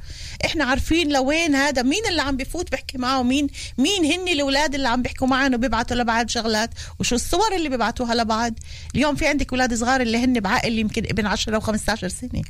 [0.45, 3.47] إحنا عارفين لوين هذا مين اللي عم بفوت بيحكي معه مين
[3.79, 6.71] مين هن الأولاد اللي عم بيحكوا معنا وبيبعتوا لبعض شغلات
[7.01, 8.55] وشو الصور اللي بيبعتوها لبعض.
[9.03, 12.43] اليوم في عندك أولاد صغار اللي هن بعقل يمكن ابن 10 و15 سنة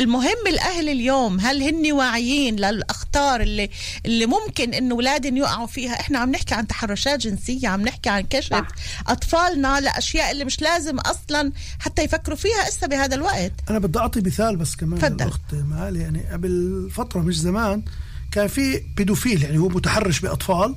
[0.00, 3.70] المهم الأهل اليوم هل هن واعيين للأخطار اللي
[4.06, 8.20] اللي ممكن إنه اولادهم يقعوا فيها إحنا عم نحكي عن تحرشات جنسية عم نحكي عن
[8.20, 8.68] كشف صح.
[9.08, 14.20] أطفالنا لأشياء اللي مش لازم أصلا حتى يفكروا فيها هسه بهذا الوقت أنا بدي أعطي
[14.20, 15.24] مثال بس كمان تفضل.
[15.24, 17.82] الاخت معالي يعني قبل فترة مش زمان
[18.32, 20.76] كان في بيدوفيل يعني هو متحرش بأطفال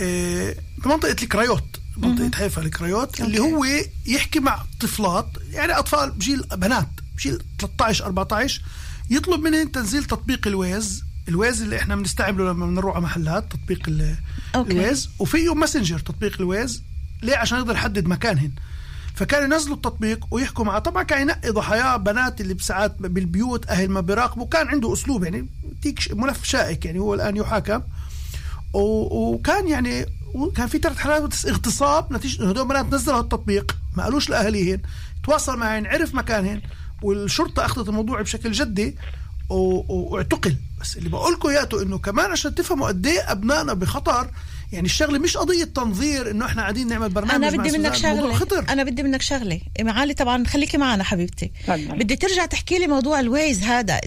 [0.00, 3.66] آه، بمنطقة الكرايوت منطقة حيفا الكرايوت اللي هو
[4.06, 8.62] يحكي مع طفلات يعني أطفال بجيل بنات بجيل 13 14
[9.10, 11.04] يطلب منهم تنزيل تطبيق الويز.
[11.28, 13.90] الويز اللي إحنا بنستعمله لما بنروح على محلات تطبيق
[14.54, 14.72] أوكي.
[14.72, 15.10] الويز.
[15.18, 16.82] وفيه ماسنجر تطبيق الويز.
[17.22, 18.50] ليه؟ عشان يقدر يحدد مكانهن.
[19.14, 20.78] فكانوا ينزلوا التطبيق ويحكوا معه.
[20.78, 24.46] طبعا كان ينقي ضحاياه بنات اللي بساعات بالبيوت أهل ما بيراقبوا.
[24.46, 25.48] كان عنده أسلوب يعني
[25.82, 27.82] تيك ملف شائك يعني هو الآن يحاكم.
[28.72, 34.80] وكان يعني وكان في ثلاث حالات اغتصاب نتيجة هدول بنات نزلوا التطبيق ما قالوش لاهاليهن
[35.24, 36.60] تواصل معهن عرف مكانهن
[37.02, 38.96] والشرطة أخذت الموضوع بشكل جدي
[39.50, 40.56] و- و- واعتقل.
[40.80, 44.30] بس اللي بقول لكم إياته إنه كمان عشان تفهموا قد إيه أبنائنا بخطر
[44.72, 48.34] يعني الشغلة مش قضية تنظير إنه إحنا قاعدين نعمل برنامج أنا مع بدي منك شغلة.
[48.34, 48.64] خطر.
[48.68, 49.60] أنا بدي منك شغلة.
[49.80, 51.52] معالي طبعا خليكي معنا حبيبتي.
[51.68, 54.00] بدي ترجع تحكي لي موضوع الويز هذا.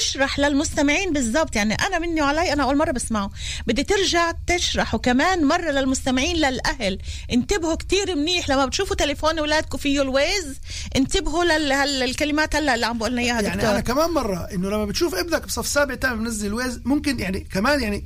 [0.00, 1.56] تشرح للمستمعين بالضبط.
[1.56, 3.30] يعني أنا مني وعلي أنا أول مرة بسمعه.
[3.66, 6.98] بدي ترجع تشرحه كمان مرة للمستمعين للأهل.
[7.32, 10.60] انتبهوا كتير منيح لما بتشوفوا تليفون أولادكم فيه الويز.
[10.96, 11.44] انتبهوا
[11.84, 13.70] للكلمات هلا اللي عم بقولنا إياها يعني دكتور.
[13.70, 17.82] أنا كمان مرة إنه لما بتشوف ابنك بصف سابع تاني منزل ويز ممكن يعني كمان
[17.82, 18.04] يعني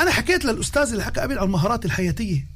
[0.00, 2.52] أنا حكيت للأستاذ اللي حكى قبل عن المهارات الحياتية.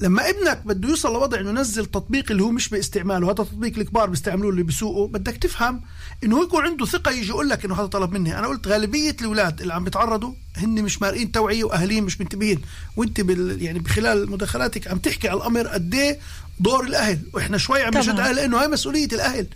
[0.00, 4.08] لما ابنك بده يوصل لوضع إنه ينزل تطبيق اللي هو مش باستعماله هذا تطبيق الكبار
[4.10, 5.80] بيستعملوه اللي بيسوقوا بدك تفهم
[6.24, 8.38] إنه هو يكون عنده ثقة يجي يقول لك إنه هذا طلب مني.
[8.38, 12.60] أنا قلت غالبية الأولاد اللي عم بيتعرضوا هن مش مارقين توعية وأهاليهم مش منتبهين.
[12.96, 16.18] وأنت بال يعني بخلال مداخلاتك عم تحكي على الأمر قد إيه
[16.60, 17.18] دور الأهل.
[17.32, 17.98] وإحنا شوي عم.
[17.98, 19.46] نشد على لأنه هاي مسؤولية الأهل.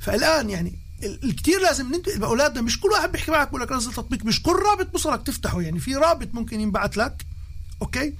[0.00, 3.92] فالآن يعني ال- الكتير لازم ننتبه أولادنا مش كل واحد بيحكي معك بقول لك نزل
[3.92, 5.62] تطبيق مش كل رابط بوصلك تفتحه.
[5.62, 7.24] يعني في رابط ممكن ينبعث لك
[7.82, 8.14] أوكي؟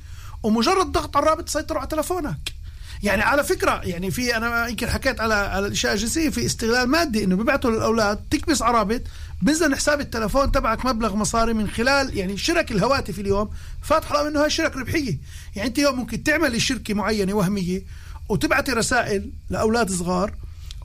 [0.44, 2.54] ومجرد ضغط على الرابط تسيطر على تلفونك.
[3.02, 7.24] يعني على فكرة يعني في أنا يمكن حكيت على على الأشياء الجنسية في استغلال مادي
[7.24, 9.00] إنه بيبعتوا للأولاد تكبس على رابط
[9.42, 13.50] بنزل حساب التلفون تبعك مبلغ مصاري من خلال يعني شرك الهواتف اليوم
[13.82, 15.18] فاتح رغم انه هاي شرك ربحيه
[15.56, 17.82] يعني أنت اليوم ممكن تعملي شركه معينة وهمية
[18.28, 20.34] وتبعتي رسائل لأولاد صغار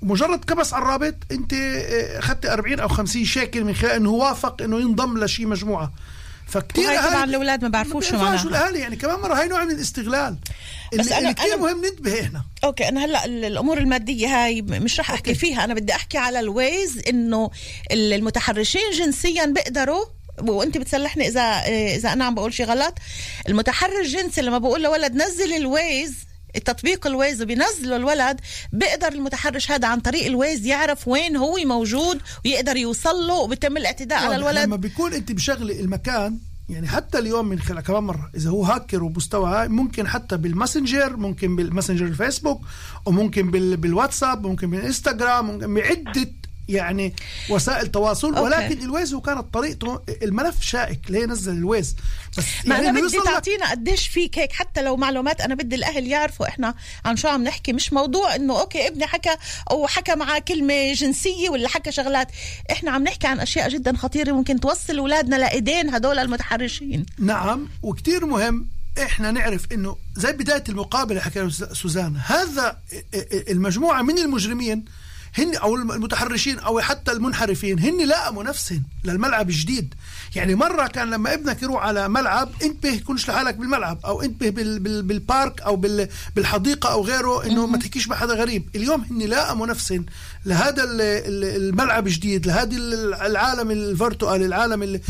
[0.01, 4.61] ومجرد كبس على الرابط أنت آه، اخذت 40 أو 50 شيكل من خلال إنه وافق
[4.61, 5.93] إنه ينضم لشي مجموعة.
[6.49, 8.59] فكتير وهي أهالي- طبعا الأولاد ما بعرفوش شو بيعرفوش معناها.
[8.59, 10.35] الأهالي يعني كمان مرة هاي نوع من الاستغلال.
[10.93, 12.43] بس اللي, أنا- كثير أنا- مهم ننتبه إحنا.
[12.63, 16.39] أوكي أنا هلأ ال- الأمور المادية هاي مش رح أحكي فيها أنا بدي أحكي على
[16.39, 17.51] الويز إنه
[17.91, 20.05] ال- المتحرشين جنسيا بيقدروا
[20.39, 21.41] وأنت بتسلحني اذا
[21.95, 22.93] إذا أنا عم بقول شيء غلط
[23.49, 26.13] المتحرش جنسي لما بقول لولد نزل الويز
[26.55, 28.39] التطبيق الويز وبينزله الولد
[28.73, 34.19] بيقدر المتحرش هذا عن طريق الويز يعرف وين هو موجود ويقدر يوصل له وبيتم الاعتداء
[34.19, 34.81] على لما الولد.
[34.81, 36.37] بيكون انت بشغله المكان
[36.69, 41.17] يعني حتى اليوم من خلال كمان مرة إذا هو هاكر ومستوى هاي ممكن حتى بالماسنجر
[41.17, 42.61] ممكن بالماسنجر الفيسبوك
[43.05, 46.31] وممكن بال بالواتساب ممكن بالإنستغرام ممكن بعدة
[46.69, 47.13] يعني
[47.49, 48.41] وسائل تواصل أوكي.
[48.41, 51.95] ولكن الويز هو كانت طريقته الملف شائك ليه نزل الويز.
[52.37, 56.07] بس ما يعني أنا بدي تعطينا قديش فيك هيك حتى لو معلومات أنا بدي الأهل
[56.07, 57.73] يعرفوا إحنا عن شو عم نحكي.
[57.73, 59.35] مش موضوع إنه أوكي ابني حكى
[59.71, 62.27] أو حكى معاه كلمة جنسية ولا حكى شغلات.
[62.71, 67.05] إحنا عم نحكي عن أشياء جدا خطيرة ممكن توصل أولادنا لإيدين هدول المتحرشين.
[67.19, 68.67] نعم وكتير مهم
[69.03, 72.77] إحنا نعرف إنه زي بداية المقابلة حكى سوزان هذا
[73.49, 74.85] المجموعة من المجرمين
[75.39, 79.93] هن أو المتحرشين أو حتى المنحرفين هن لائموا نفسهم للملعب الجديد.
[80.35, 84.79] يعني مرة كان لما ابنك يروح على ملعب انتبه كنش لحالك بالملعب أو انتبه بال
[84.79, 88.69] بال بالبارك أو بال بالحديقة أو غيره إنه ما تحكيش مع حدا غريب.
[88.75, 90.05] اليوم هن لائموا نفسهم
[90.45, 95.01] لهذا ال- ال- الملعب الجديد لهذا ال- العالم الفيرتوال العالم ال-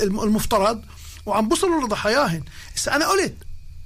[0.00, 0.82] المفترض.
[1.26, 2.42] وعم بوصلوا لضحاياهن.
[2.76, 3.34] هسه أنا قلت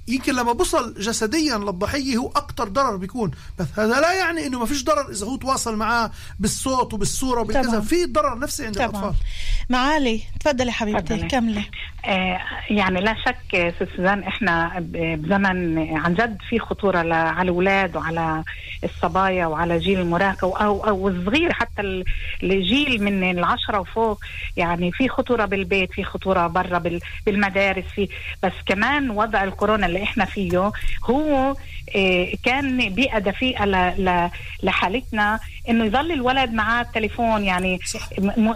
[0.07, 3.31] يمكن لما بصل جسديا للضحية هو أكثر ضرر بيكون.
[3.59, 7.79] بس هذا لا يعني إنه ما فيش ضرر إذا هو تواصل معاه بالصوت وبالصورة وبالكذا.
[7.81, 8.87] في ضرر نفسي عند طبعا.
[8.89, 9.13] الأطفال.
[9.69, 11.17] معالي تفضلي حبيبتي.
[11.27, 11.63] كملي.
[12.05, 18.43] آه، يعني لا شك ست سوزان إحنا بزمن عن جد في خطورة على الأولاد وعلى
[18.83, 22.03] الصبايا وعلى جيل المراهقة أو أو الصغير حتى ال-
[22.43, 24.19] الجيل من العشرة وفوق.
[24.57, 28.09] يعني في خطورة بالبيت في خطورة برا بال- بالمدارس في
[28.43, 30.71] بس كمان وضع الكورونا اللي إحنا فيه
[31.03, 31.55] هو
[31.95, 33.65] آه، كان بيئه دفيئه
[34.63, 37.79] لحالتنا إنه يظل الولد معاه التليفون يعني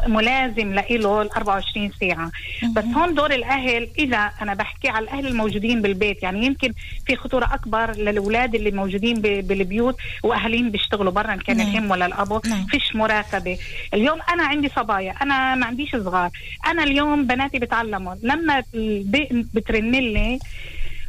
[0.07, 2.31] ملازم له ال 24 ساعة.
[2.75, 6.73] بس هون دور الأهل إذا أنا بحكي على الأهل الموجودين بالبيت يعني يمكن
[7.05, 11.69] في خطورة أكبر للأولاد اللي موجودين بالبيوت وأهاليهم بيشتغلوا برا إن كان نعم.
[11.69, 13.57] الأم ولا الابو فيش مراقبه
[13.93, 16.29] اليوم أنا عندي صبايا أنا ما عنديش صغار.
[16.67, 18.15] أنا اليوم بناتي بتعلموا.
[18.23, 18.63] لما
[19.53, 20.39] بترن لي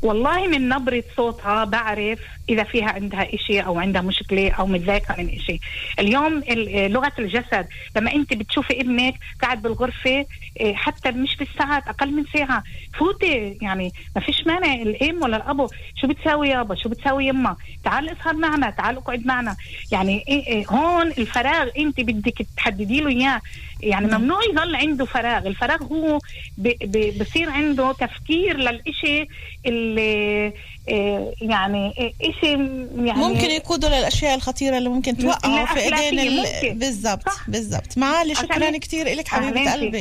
[0.07, 5.29] والله من نبرة صوتها بعرف إذا فيها عندها إشي أو عندها مشكلة أو متضايقة من
[5.29, 5.61] إشي.
[5.99, 7.67] اليوم ال- لغة الجسد
[7.97, 10.27] لما أنت بتشوفي ابنك قاعد بالغرفة
[10.61, 12.63] إيه، حتى مش بالساعات أقل من ساعة.
[12.99, 14.73] فوتي يعني ما فيش مانع.
[14.75, 15.69] الأم ولا الأبو
[16.01, 19.57] شو بتساوي يابا؟ شو بتساوي يما؟ تعال اسهر معنا تعال اقعد معنا.
[19.93, 23.41] يعني إيه إيه هون الفراغ أنت بدك تحددي له إياه.
[23.81, 26.19] يعني ممنوع يظل عنده فراغ الفراغ هو
[26.59, 29.29] ب- ب- بصير عنده تفكير للإشي
[29.67, 30.53] اللي
[30.89, 32.47] إيه، يعني إشي
[32.97, 35.89] يعني ممكن يقودوا للأشياء الخطيرة اللي ممكن توقعوا في.
[36.63, 36.79] ممكن.
[36.79, 39.29] بالضبط بالضبط معالي شكرا كثير لك
[39.65, 39.99] فيك، قلبي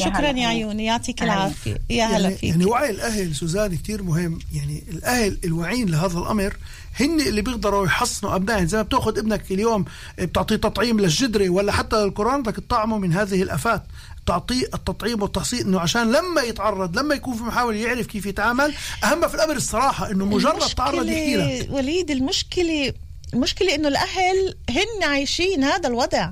[0.00, 0.46] شكرا يا.
[0.48, 1.34] عيوني يعطيك أهلا.
[1.34, 6.18] العافية يا هلا يعني, فيك يعني وعي الأهل سوزان كتير مهم يعني الأهل الواعيين لهذا
[6.18, 6.56] الأمر
[7.00, 9.84] هن اللي بيقدروا يحصنوا أبنائهم زي ما بتأخذ ابنك اليوم
[10.18, 13.82] بتعطيه تطعيم للجدري ولا حتى للكورونا بدك تطعمه من هذه الآفات
[14.26, 18.74] تعطيه التطعيم والتحصين إنه عشان لما يتعرض لما يكون في محاول يعرف كيف يتعامل
[19.04, 21.68] أهم في الأمر الصراحة إنه مجرد تعرض يحكي لك.
[21.70, 22.92] وليد المشكلة
[23.34, 26.30] المشكلة إنه الأهل هن عايشين هذا الوضع.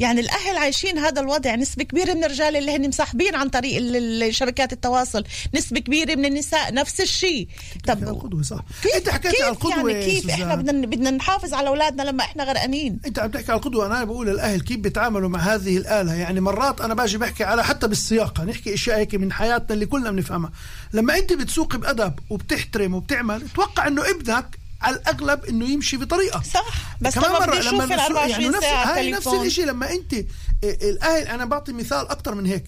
[0.00, 4.72] يعني الأهل عايشين هذا الوضع نسبة كبيرة من الرجال اللي هن مصاحبين عن طريق شبكات
[4.72, 7.48] التواصل نسبة كبيرة من النساء نفس الشيء.
[7.86, 10.54] طب القدوه صح كيف أنت حكيت كيف على القدوة يعني كيف إحنا.
[10.54, 14.26] بدنا بدنا نحافظ على أولادنا لما إحنا غرقانين؟ أنت عم تحكي على القدوة أنا بقول
[14.26, 18.74] للأهل كيف بيتعاملوا مع هذه الآلة؟ يعني مرات أنا باجي بحكي على حتى بالسياقه نحكي
[18.74, 20.52] أشياء هيك من حياتنا اللي كلنا بنفهمها.
[20.92, 26.42] لما أنت بتسوق بأدب وبتحترم وبتعمل توقع إنه ابنك الأغلب إنه يمشي بطريقة.
[26.42, 26.96] صح.
[27.00, 29.26] بس كمان لما مرة نسوق- 24 نفس ساعة هاي نفس.
[29.28, 30.24] الشيء لما أنت آه،
[30.64, 32.64] الاهل أنا بعطي مثال أكثر من هيك.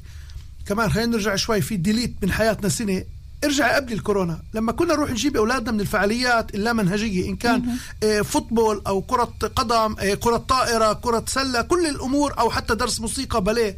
[0.66, 3.04] كمان خلينا نرجع شوي في delete من حياتنا سنة.
[3.44, 4.42] ارجع قبل الكورونا.
[4.54, 7.76] لما كنا نروح نجيب أولادنا من الفعاليات اللامنهجية إن كان
[8.24, 13.76] football أو كرة قدم كرة طائرة كرة سلة كل الأمور أو حتى درس موسيقى باليه.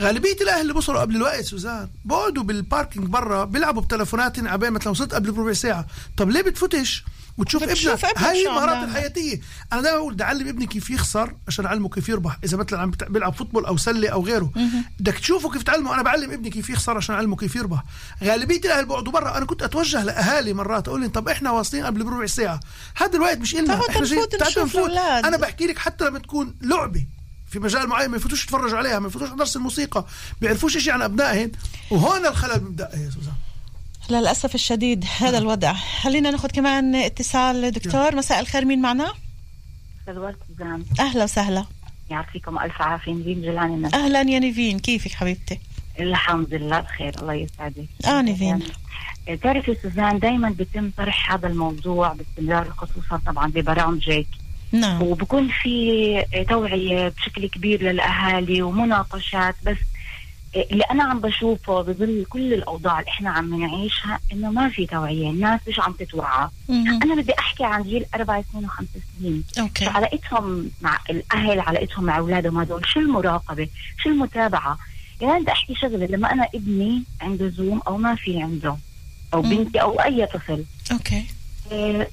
[0.00, 4.88] غالبية الأهل اللي بوصلوا قبل الوقت سوزان بقعدوا بال parking برا بيلعبوا بتلفوناتهم عبين مثلا
[4.88, 5.86] وصلت قبل بربع ساعة.
[6.16, 7.04] طب ليه بتفوتش
[7.38, 8.18] وتشوف ابنك.
[8.18, 8.88] هاي المهارات.
[8.88, 9.40] الحياتية.
[9.72, 12.38] أنا دائما بقول بدي أعلم ابني كيف يخسر عشان أعلمه كيف يربح.
[12.44, 14.50] إذا مثلا عم بيلعب فوتبول أو سلة أو غيره.
[15.00, 15.94] بدك تشوفه كيف تعلمه.
[15.94, 17.84] أنا بعلم ابني كيف يخسر عشان أعلمه كيف يربح.
[18.24, 19.38] غالبية الأهل بيقعدوا برا.
[19.38, 20.88] أنا كنت أتوجه لأهالي مرات.
[20.88, 22.60] أقول لهم طب إحنا واصلين قبل بربع ساعة.
[22.96, 24.76] هذا الوقت مش نشوف.
[24.76, 25.26] الأولاد.
[25.26, 27.06] أنا بحكي لك حتى لما تكون لعبة
[27.50, 30.06] في مجال معين ما يفوتوش يتفرجوا عليها ما يفوتوش على درس الموسيقى
[30.40, 31.52] بيعرفوش شيء عن ابنائهم
[31.90, 32.90] وهون الخلل بيبدأ.
[32.94, 33.34] يا سوزان.
[34.10, 35.72] للأسف الشديد هذا الوضع.
[35.72, 37.70] خلينا ناخذ كمان اتصال.
[37.70, 39.12] دكتور مساء الخير مين معنا؟
[41.00, 41.64] أهلا وسهلا.
[42.10, 43.12] يعطيكم ألف عافية.
[43.12, 44.78] نجيب جيلاني الناس أهلا يا نيفين.
[44.78, 45.60] كيفك حبيبتي؟
[46.00, 47.14] الحمد لله بخير.
[47.20, 47.86] الله يسعدك.
[48.06, 48.62] آه نيفين.
[49.26, 54.26] يعني تعرفي سوزان دائما بيتم طرح هذا الموضوع باستمرار خصوصا طبعا ببرامجك
[54.72, 55.02] نعم.
[55.02, 59.76] وبكون في توعية بشكل كبير للأهالي ومناقشات بس
[60.56, 65.30] اللي أنا عم بشوفه بظل كل الأوضاع اللي إحنا عم نعيشها إنه ما في توعية
[65.30, 66.48] الناس مش عم تتوعى.
[66.70, 68.88] أنا بدي أحكي عن جيل أربع سنين وخمس
[69.18, 69.44] سنين.
[69.60, 69.86] أوكي.
[69.86, 73.68] علاقتهم مع الأهل علاقتهم مع أولادهم هذول شو المراقبة؟
[74.02, 74.78] شو المتابعة؟
[75.20, 78.76] يعني بدي أحكي شغلة لما أنا ابني عنده زوم أو ما في عنده
[79.34, 79.42] أو.
[79.42, 81.16] بنتي أو أي طفل أوكي.
[81.18, 81.24] آه،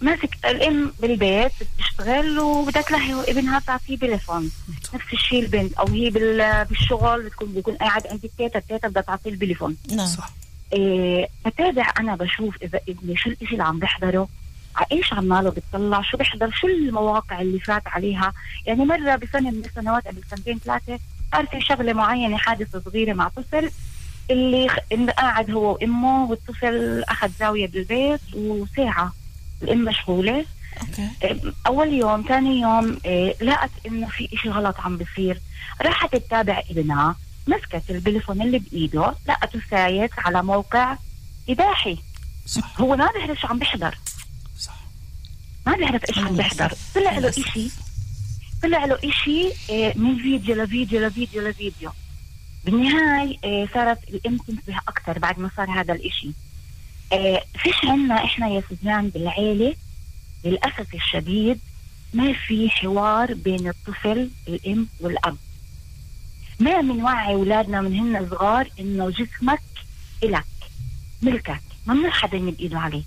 [0.02, 4.52] ماسك الام بالبيت بتشتغل وبدها تلهي ابنها تعطيه تليفون
[4.94, 9.30] نفس الشيء البنت أو هي بال- بالشغل بتكون بيكون قاعد عند التيتا التيتا بدها تعطيه
[9.30, 9.78] البليفون.
[9.96, 10.06] نعم.
[10.08, 10.30] صح.
[10.74, 14.28] إيه بتابع أنا بشوف إذا ابني شو الإشي اللي عم بيحضره
[14.76, 18.34] ع إيش عماله بتطلع شو بيحضر شو المواقع اللي فات عليها.
[18.66, 21.00] يعني مرة بسنه من السنوات قبل سنتين ثلاثة
[21.32, 23.72] صار في شغلة معينة حادثة صغيرة مع طفل
[24.32, 24.68] اللي
[25.18, 29.14] قاعد هو وأمه والطفل أخذ زاوية بالبيت وساعة.
[29.64, 30.46] الأم مشغولة.
[30.82, 31.10] okay.
[31.24, 35.42] إيه، أول يوم ثاني يوم إيه لقت إنه في إشي غلط عم بصير.
[35.82, 37.16] راحت تتابع ابنها
[37.48, 40.98] مسكت البليفون اللي بإيده لقته سايق على موقع
[41.50, 41.98] إباحي.
[42.46, 42.82] صح.
[42.82, 43.98] هو ما بيعرف شو عم بيحضر.
[44.60, 44.80] صح.
[45.66, 46.74] ما بيعرف إيش عم بيحضر.
[46.96, 47.72] طلع له إشي
[48.64, 51.92] طلع له إشي آه، من فيديو لفيديو لفيديو لفيديو.
[52.66, 56.32] بالنهاية آه، صارت الأم تنتبه أكثر بعد ما صار هذا الإشي.
[57.12, 59.76] آه، فيش عنا إحنا يا سوزان بالعيلة
[60.46, 61.60] للأسف الشديد
[62.14, 65.38] ما في حوار بين الطفل الأم والأب.
[66.60, 69.62] ما بنوعي أولادنا من هن صغار إنه جسمك
[70.24, 70.46] إلك
[71.22, 71.62] ملكك.
[71.88, 73.04] ممنوع حدا يمد إيده عليه.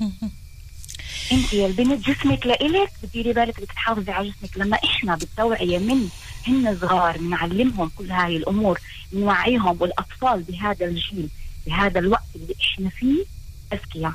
[1.32, 4.56] أنت يا البنت جسمك لإلك بديري بالك بدك تحافظي على جسمك.
[4.56, 6.08] لما إحنا بالتوعيه من
[6.46, 8.80] هن صغار بنعلمهم كل هاي الأمور
[9.12, 11.28] بنوعيهم والأطفال بهذا الجيل
[11.66, 13.24] بهذا الوقت اللي إحنا فيه
[13.72, 14.12] أذكياء.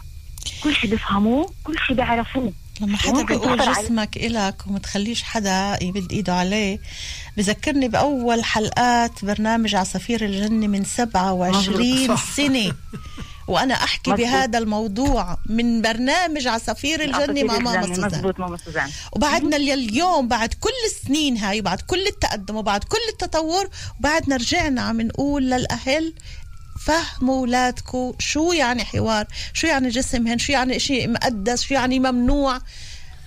[0.63, 2.53] كل شيء بيفهموه كل شيء بيعرفوه.
[2.81, 6.79] لما حدا بيقول جسمك إلك ومتخليش حدا يمد إيده عليه
[7.37, 12.33] بذكرني بأول حلقات برنامج عصافير الجنة من 27 مظبوط، صح.
[12.33, 12.73] سنة.
[13.47, 14.25] وأنا أحكي مظبوط.
[14.27, 18.05] بهذا الموضوع من برنامج عصافير الجنة مع ماما سوزان.
[18.05, 18.89] مزبوط ماما سوزان.
[19.11, 25.01] وبعدنا اليوم بعد كل السنين هاي وبعد كل التقدم وبعد كل التطور وبعدنا رجعنا عم
[25.01, 26.13] نقول للأهل
[26.85, 32.59] فهموا اولادكم شو يعني حوار؟ شو يعني جسمهن شو يعني شيء مقدس؟ شو يعني ممنوع؟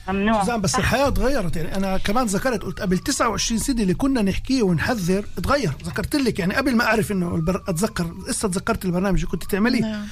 [0.09, 0.45] ممنوع.
[0.45, 1.57] زين بس الحياة تغيرت.
[1.57, 5.73] يعني أنا كمان ذكرت قلت قبل 29 سنة اللي كنا نحكيه ونحذر تغير.
[5.85, 7.65] ذكرت لك يعني قبل ما أعرف إنه البر...
[7.69, 9.81] أتذكر لسه تذكرت البرنامج اللي كنت تعمليه.
[9.81, 10.07] نعم.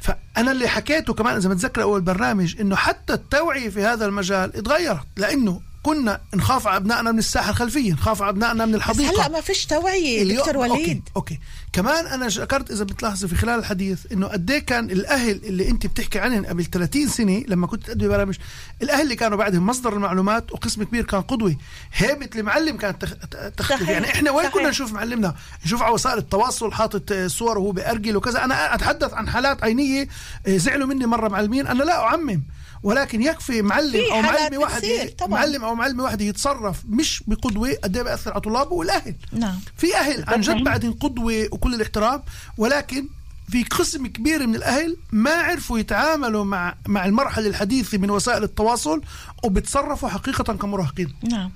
[0.00, 5.06] فأنا اللي حكيته كمان إذا متذكر أول برنامج إنه حتى التوعية في هذا المجال اتغيرت
[5.16, 9.12] لأنه كنا نخاف على أبنائنا من الساحة الخلفية نخاف على أبنائنا من بس الحديقة.
[9.12, 10.72] هلا ما فيش توعية دكتور وليد.
[10.72, 11.02] okay.
[11.16, 11.38] okay
[11.72, 15.86] كمان أنا ذكرت إذا بتلاحظي في خلال الحديث إنه قد إيه كان الأهل اللي أنت
[15.86, 18.34] بتحكي عنهم قبل 30 سنة لما كنت تأدي برامج
[18.82, 21.56] الأهل اللي كانوا بعدهم مصدر المعلومات وقسم كبير كان قدوة.
[21.92, 23.14] هيبة المعلم كانت تخ...
[23.56, 23.90] تختلف صحيح.
[23.90, 24.54] يعني إحنا وين صحيح.
[24.54, 25.34] كنا نشوف معلمنا
[25.64, 28.44] نشوف على وسائل التواصل حاطط صور وهو بأرجل وكذا.
[28.44, 30.08] أنا أتحدث عن حالات عينية
[30.46, 31.66] آه، زعلوا مني مرة معلمين.
[31.66, 32.42] أنا لا أعمم.
[32.82, 35.28] ولكن يكفي معلم أو حالات معلمه واحدة بتصير طبعاً.
[35.40, 39.14] معلم أو معلمه واحدة يتصرف مش بقدوة قد إيه بيأثر على طلابه والأهل.
[39.32, 39.58] نعم.
[39.76, 42.22] في أهل عن جد بعدين قدوه وكل الاحترام
[42.58, 43.08] ولكن
[43.50, 49.02] في قسم كبير من الأهل ما عرفوا يتعاملوا مع مع المرحلة الحديثة من وسائل التواصل
[49.44, 51.14] وبتصرفوا حقيقة كمراهقين.
[51.30, 51.50] نعم.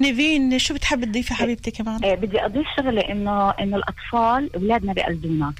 [0.00, 5.52] نيفين شو بتحب تضيفي حبيبتي كمان؟ آه، بدي أضيف شغلة انه إنه الأطفال أولادنا بيقلدونا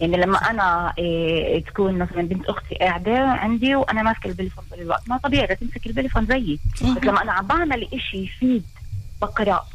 [0.00, 5.08] يعني لما أنا إيه تكون مثلا بنت أختي قاعدة عندي وأنا ماسكة البليفون طول الوقت
[5.08, 6.60] ما طبيعي بدها تمسك البليفون زيي.
[6.74, 8.64] بس لما أنا عم بعمل إشي يفيد
[9.22, 9.66] بقرا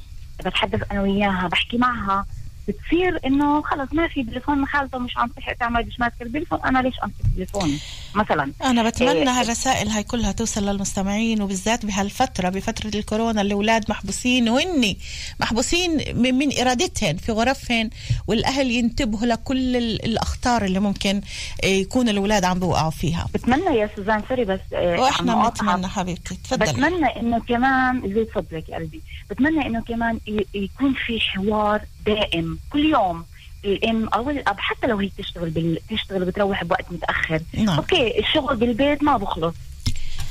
[0.46, 2.26] بتحدث أنا وياها بحكي معها
[2.68, 6.80] بتصير إنه خلص ما في بليفون خالته مش عم تلحق تعمل مش ماسكة البليفون أنا
[6.80, 7.80] ليش أمسك البليفون
[8.16, 14.50] مثلا؟ أنا بتمنى إيه، هالرسائل هاي كلها توصل للمستمعين وبالذات بهالفترة بفترة الكورونا الأولاد محبوسين
[14.50, 14.98] وهني
[15.40, 15.92] محبوسين
[16.22, 17.90] من, من إرادتهن في غرفهن
[18.28, 21.22] والأهل ينتبهوا لكل ال- الأخطار اللي ممكن
[21.64, 23.28] إيه، يكون الأولاد عم بوقعوا فيها.
[23.34, 25.66] بتمنى يا سوزان sorry بس وإحنا أقاطعك.
[25.66, 26.72] بنتمنى حبيبتي تفضلي.
[26.72, 28.28] بتمنى إنه كمان زي
[28.70, 30.20] يا قلبي بتمنى إنه كمان
[30.54, 33.26] يكون في حوار دائم كل يوم.
[33.66, 35.80] الام أو الاب حتى لو هي تشتغل بال...
[35.90, 37.42] تشتغل بتروح بوقت متأخر.
[37.54, 37.78] نعم.
[37.78, 39.56] okay الشغل بالبيت ما بخلص.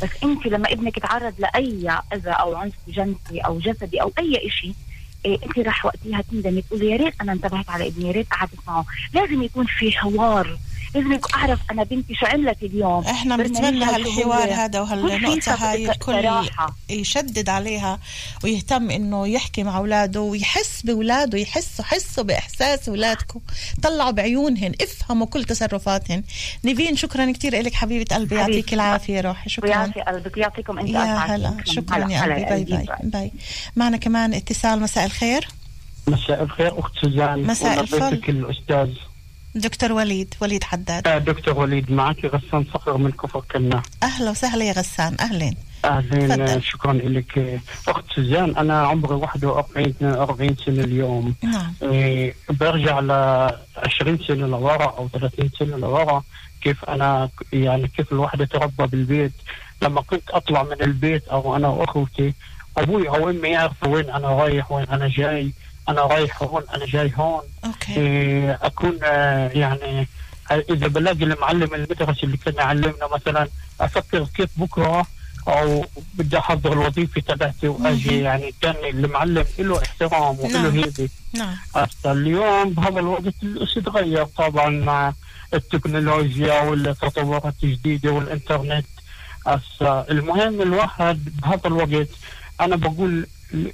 [0.03, 4.75] بس أنت لما ابنك يتعرض لأي أذى أو عنف جنسي أو جسدي أو أي شيء
[5.27, 8.59] إيه أنت راح وقتها تندمي تقولي يا ريت أنا انتبهت على ابني يا ريت قعدت
[8.67, 8.87] معه.
[9.15, 10.59] لازم يكون في حوار.
[10.95, 13.05] لازم يكون أعرف أنا بنتي شو عملت اليوم.
[13.05, 14.53] إحنا بنتمنى هالحوار.
[14.53, 16.49] هذا وهالنقطة هاي الكل.
[16.91, 17.99] يشدد عليها
[18.45, 23.41] ويهتم إنه يحكي مع أولاده ويحس بأولاده يحسوا حسوا بإحساس أولادكم.
[23.83, 26.23] طلعوا بعيونهن افهموا كل تصرفاتهن.
[26.65, 28.35] نيفين شكرا كثير لك حبيبة قلبي.
[28.35, 29.49] يعطيك العافية روحي.
[29.51, 29.69] شكرا.
[29.69, 30.37] ويعطي قلبك.
[30.37, 31.57] يعطيكم أنت يا هلا.
[31.65, 32.11] شكرا.
[32.11, 32.45] يا قلبي.
[32.45, 32.87] bye bye.
[33.03, 33.33] bye.
[33.77, 34.81] معنا كمان اتصال.
[34.81, 35.49] مساء الخير.
[36.07, 37.43] مساء الخير أخت سوزان.
[37.43, 38.21] مساء الفل.
[38.29, 38.89] الأستاذ.
[39.55, 41.09] دكتور وليد وليد حداد.
[41.09, 43.83] آه دكتور وليد معك غسان صقر من كفر كنا.
[44.03, 45.55] أهلا وسهلا يا غسان أهلين.
[45.85, 46.41] أهلين.
[46.41, 47.61] آه، شكرا لك.
[47.89, 51.35] أخت سوزان أنا عمري 41 42 سنة اليوم.
[51.43, 51.75] نعم.
[51.83, 53.11] إيه، برجع ل
[53.77, 56.23] 20 سنة لورا أو 30 سنة لورا.
[56.61, 59.33] كيف أنا يعني كيف الواحد تربى بالبيت.
[59.83, 62.35] لما كنت أطلع من البيت أو أنا وأخوتي
[62.77, 65.53] أبوي أو امي يعرفوا وين أنا رايح وين أنا جاي.
[65.89, 67.43] أنا رايح هون أنا جاي هون.
[67.65, 67.97] أوكي.
[67.97, 70.09] إيه، أكون آه، يعني
[70.51, 73.49] إذا بلاقي المعلم المدرسة اللي كان يعلمنا مثلا
[73.81, 75.07] أفكر كيف بكرة
[75.49, 78.21] أو بدي أحضر الوظيفة تبعتي وأجي.
[78.21, 80.71] يعني كان المعلم له احترام وله نعم.
[80.79, 81.09] هيبة.
[81.35, 81.57] نعم.
[81.77, 85.13] هسه اليوم بهذا الوقت الشيء تغير طبعا مع
[85.55, 88.87] التكنولوجيا والتطورات الجديدة والإنترنت.
[89.47, 92.09] هسه المهم الواحد بهذا الوقت
[92.61, 93.27] أنا بقول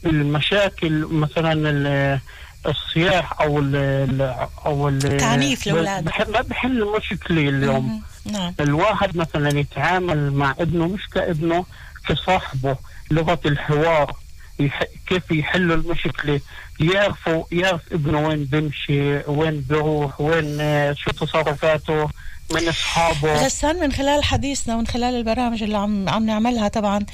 [0.07, 2.18] المشاكل مثلا ال-
[2.66, 4.20] الصياح أو ال
[4.66, 6.05] أو ال تعنيف الأولاد.
[6.05, 8.03] بح- ما بحل مشكله اليوم.
[8.33, 11.64] نعم الواحد مثلا يتعامل مع ابنه مش كابنه
[12.09, 12.76] كصاحبه
[13.11, 14.16] لغة الحوار
[14.61, 14.83] يح...
[15.07, 16.41] كيف يحلوا المشكلة
[16.81, 22.09] يعرفوا يعرف ابنه وين بيمشي وين بيروح وين آه، شو تصرفاته
[22.55, 23.45] من أصحابه.
[23.45, 27.07] غسان من خلال حديثنا ومن خلال البرامج اللي عم عم نعملها طبعا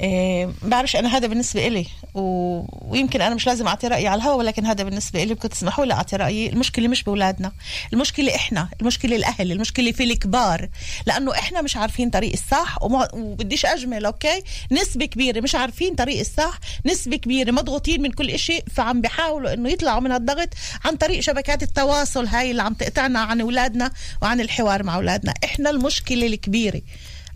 [0.00, 2.20] إيه بعرفش أنا هذا بالنسبة إلي و...
[2.70, 5.94] ويمكن أنا مش لازم أعطي رأيي على الهواء ولكن هذا بالنسبة إلي بكون تسمحوا لي
[5.94, 6.48] أعطي رأيي.
[6.48, 7.52] المشكلة مش بأولادنا
[7.92, 10.68] المشكلة إحنا المشكلة الأهل المشكلة في الكبار
[11.06, 13.08] لأنه إحنا مش عارفين طريق الصح وما...
[13.14, 14.42] وبديش أجمل أوكي؟
[14.72, 19.68] نسبة كبيرة مش عارفين طريق الصح نسبة كبيرة مضغوطين من كل شيء فعم بيحاولوا إنه
[19.68, 20.48] يطلعوا من الضغط
[20.84, 23.90] عن طريق شبكات التواصل هاي اللي عم تقطعنا عن أولادنا
[24.22, 25.34] وعن الحوار مع أولادنا.
[25.44, 26.80] إحنا المشكلة الكبيرة.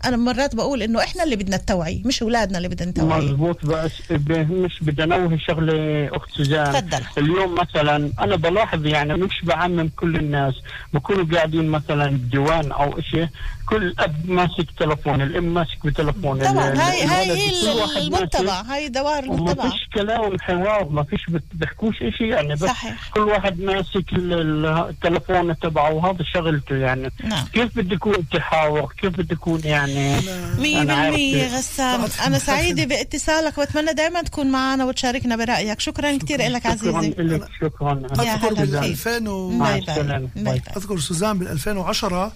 [0.05, 3.91] أنا مرات بقول إنه إحنا اللي بدنا التوعية مش أولادنا اللي بدنا نتوعي مضبوط بس
[4.31, 6.73] مش بدي انوه شغلة أخت سوزان.
[6.73, 7.03] تفضل.
[7.17, 10.53] اليوم مثلا أنا بلاحظ يعني مش بعمم كل الناس
[10.93, 13.27] بكونوا قاعدين مثلا بديوان أو شيء
[13.65, 19.35] كل أب ماسك تلفون الأم ماسك بتلفون طبعا هاي هاي هي المتبع هاي دوار وما
[19.37, 23.09] المتبع فيش كلام حوار ما فيش بت- بيحكوش شيء يعني بس صحيح.
[23.13, 27.45] كل واحد ماسك ال- ال- التلفون تبعه وهذا شغلته يعني نعم.
[27.53, 30.15] كيف بدي يكون تحاور كيف بدي يكون يعني
[30.59, 31.53] مية أنا عارف بالمية كيف.
[31.53, 37.09] غسان أنا سعيدة باتصالك وأتمنى دائما تكون معنا وتشاركنا برأيك شكرا كثير لك شكرا عزيزي
[37.17, 39.07] لك شكرا اذكر هلا بال فيك.
[39.07, 39.49] 2000 و...
[39.49, 39.91] مع باي باي.
[39.95, 40.29] السلامة.
[40.35, 40.61] باي باي.
[40.77, 42.31] أذكر سوزان بال 2010 آه،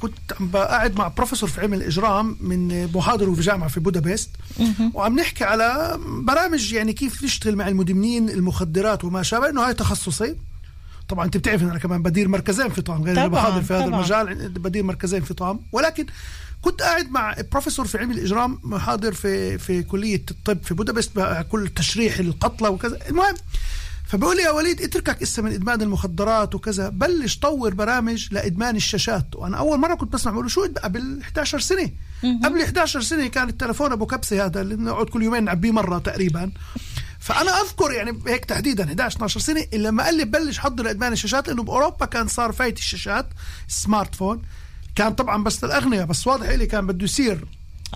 [0.00, 4.30] كنت عم قاعد مع بروفيسور في علم الإجرام من محاضره في جامعه في بودابست.
[4.94, 10.36] وعم نحكي على برامج يعني كيف نشتغل مع المدمنين المخدرات وما شابه إنه هاي تخصصي.
[11.08, 13.98] طبعا أنت بتعرف أنا كمان بدير مركزين فطام غير طبعاً، اللي بحاضر في هذا طبعاً.
[13.98, 16.06] المجال بدير مركزين فطام ولكن
[16.62, 21.10] كنت قاعد مع بروفيسور في علم الإجرام محاضر في في كلية الطب في بودابست
[21.50, 22.98] كل تشريح القتلى وكذا.
[23.08, 23.34] المهم
[24.04, 29.26] فبقول لي يا وليد اتركك إسا من إدمان المخدرات وكذا بلش طور برامج لإدمان الشاشات.
[29.36, 31.90] وأنا أول مرة كنت بسمع بقول شو قبل 11 سنة؟
[32.44, 36.52] قبل 11 سنة كان التلفون أبو كبسة هذا اللي بنقعد كل يومين نعبيه مرة تقريبا.
[37.20, 41.48] فأنا أذكر يعني هيك تحديدا 11 12 سنة لما قال لي بلش حضر إدمان الشاشات
[41.48, 43.26] لأنه بأوروبا كان صار فايت الشاشات
[43.68, 44.42] smartphone
[44.94, 47.44] كان طبعا بس للأغنياء بس واضح لي كان بده يصير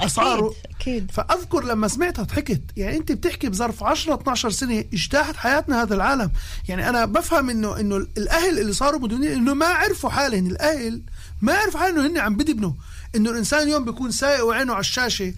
[0.04, 0.54] أسعاره.
[0.80, 1.10] أكيد.
[1.10, 2.62] فأذكر لما سمعتها ضحكت.
[2.76, 6.30] يعني أنت بتحكي بظرف 10 12 سنة اجتاحت حياتنا هذا العالم.
[6.68, 11.02] يعني أنا بفهم انه إنه الأهل اللي صاروا مدمنين إنه ما عرفوا حالهم الأهل
[11.42, 12.72] ما عرفوا حالهم انه هن عم بدبنوا.
[13.16, 15.34] إنه الإنسان اليوم بيكون سايق وعينه على الشاشة.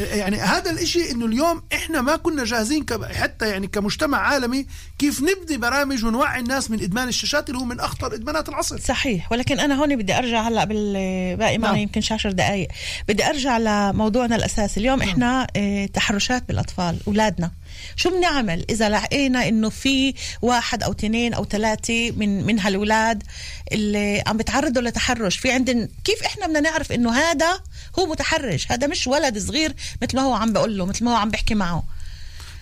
[0.00, 4.66] يعني هذا الإشي إنه اليوم إحنا ما كنا جاهزين حتى يعني كمجتمع عالمي
[4.98, 8.78] كيف نبني برامج ونوعي الناس من إدمان الشاشات اللي هو من أخطر إدمانات العصر.
[8.78, 9.32] صحيح.
[9.32, 11.82] ولكن أنا هون بدي أرجع هلأ بالباقي معنا نعم.
[11.82, 12.68] يمكن 10 دقائق
[13.08, 14.80] بدي أرجع لموضوعنا الأساسي.
[14.80, 17.50] اليوم إحنا آه تحرشات بالأطفال أولادنا.
[17.96, 23.22] شو بنعمل إذا لقينا إنه في واحد أو اثنين أو ثلاثة من من هالولاد
[23.72, 27.60] اللي عم بتعرضوا لتحرش؟ في عندنا كيف إحنا بدنا نعرف إنه هذا
[27.98, 31.16] هو متحرش؟ هذا مش ولد صغير مثل ما هو عم بقول له مثل ما هو
[31.16, 31.82] عم بيحكي معه.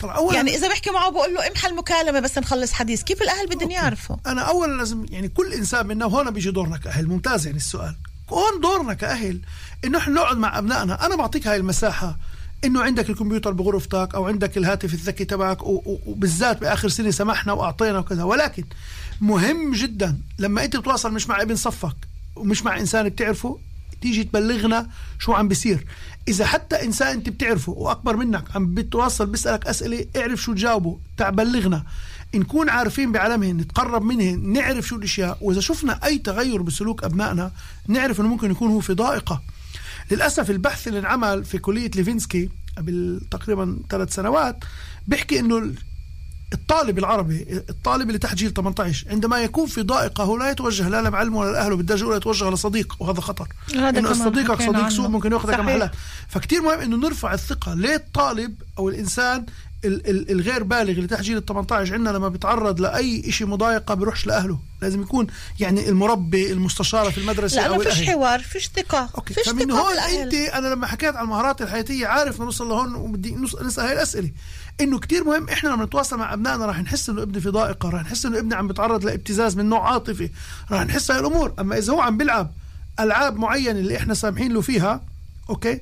[0.01, 3.03] طبعا اولا يعني إذا بحكي معه بقول له امحى المكالمه بس نخلص حديث.
[3.03, 7.07] كيف الأهل بدهم يعرفوا؟ أنا اولا لازم يعني كل إنسان منا وهون بيجي دورنا كاهل
[7.07, 7.97] ممتاز يعني السؤال.
[8.31, 9.41] هون دورنا كأهل
[9.85, 11.07] إنه إحنا نقعد مع أبنائنا.
[11.07, 12.19] أنا بعطيك هاي المساحة.
[12.65, 18.23] إنه عندك الكمبيوتر بغرفتك أو عندك الهاتف الذكي تبعك وبالذات بآخر سنة سمحنا وأعطينا وكذا.
[18.25, 18.65] ولكن
[19.21, 21.97] مهم جدا لما أنت بتواصل مش مع ابن صفك
[22.37, 23.59] ومش مع إنسان بتعرفه
[24.01, 24.89] تيجي تبلغنا
[25.19, 25.87] شو عم بيصير.
[26.29, 31.35] إذا حتى إنسان أنت بتعرفه وأكبر منك عم بتواصل بيسألك أسئلة اعرف شو تجاوبه تعال
[31.35, 31.85] بلغنا.
[32.35, 35.39] نكون عارفين بعالمهن نتقرب منهن نعرف شو الأشياء.
[35.41, 37.53] وإذا شفنا أي تغير بسلوك أبنائنا
[37.89, 39.43] نعرف إنه ممكن يكون هو في ضائقة.
[40.11, 42.49] للأسف البحث اللي انعمل في كلية ليفينسكي
[42.79, 44.57] قبل تقريبا ثلاث سنوات
[45.07, 45.73] بيحكي إنه
[46.53, 51.03] الطالب العربي الطالب اللي تحت جيل 18 عندما يكون في ضائقة هو لا يتوجه لا
[51.03, 54.89] لمعلمه ولا لأهله بالدرجه الاولى يتوجه لصديق وهذا خطر هذا كمان صديقك صديق.
[54.89, 55.55] سوء ممكن يأخذك.
[55.61, 55.91] محلات
[56.29, 59.47] فكتير مهم إنه نرفع الثقة ليه الطالب أو الإنسان ال- ال-
[59.85, 64.59] الغير بالغ اللي تحت جيل ال 18 عندنا لما بيتعرض لأي شيء مضايقة بيروحش لأهله.
[64.83, 65.27] لازم يكون
[65.61, 69.99] يعني المربي المستشاره في المدرسة لأنه أو فيش حوار فيش ثقة أوكي فيش فمن هون
[69.99, 74.31] أنت أنا لما حكيت عن المهارات الحياتية عارف نوصل لهون وبدي نس- نسأل هاي الأسئلة.
[74.81, 78.03] إنه كتير مهم إحنا لما نتواصل مع أبنائنا راح نحس إنه ابني في ضائقة راح
[78.03, 80.31] نحس إنه ابني عم بيتعرض لابتزاز من نوع عاطفي
[80.71, 81.53] راح نحس هاي الأمور.
[81.61, 82.53] أما إذا هو عم بيلعب
[83.01, 85.01] ألعاب معينة اللي إحنا سامحين له فيها
[85.51, 85.81] أوكي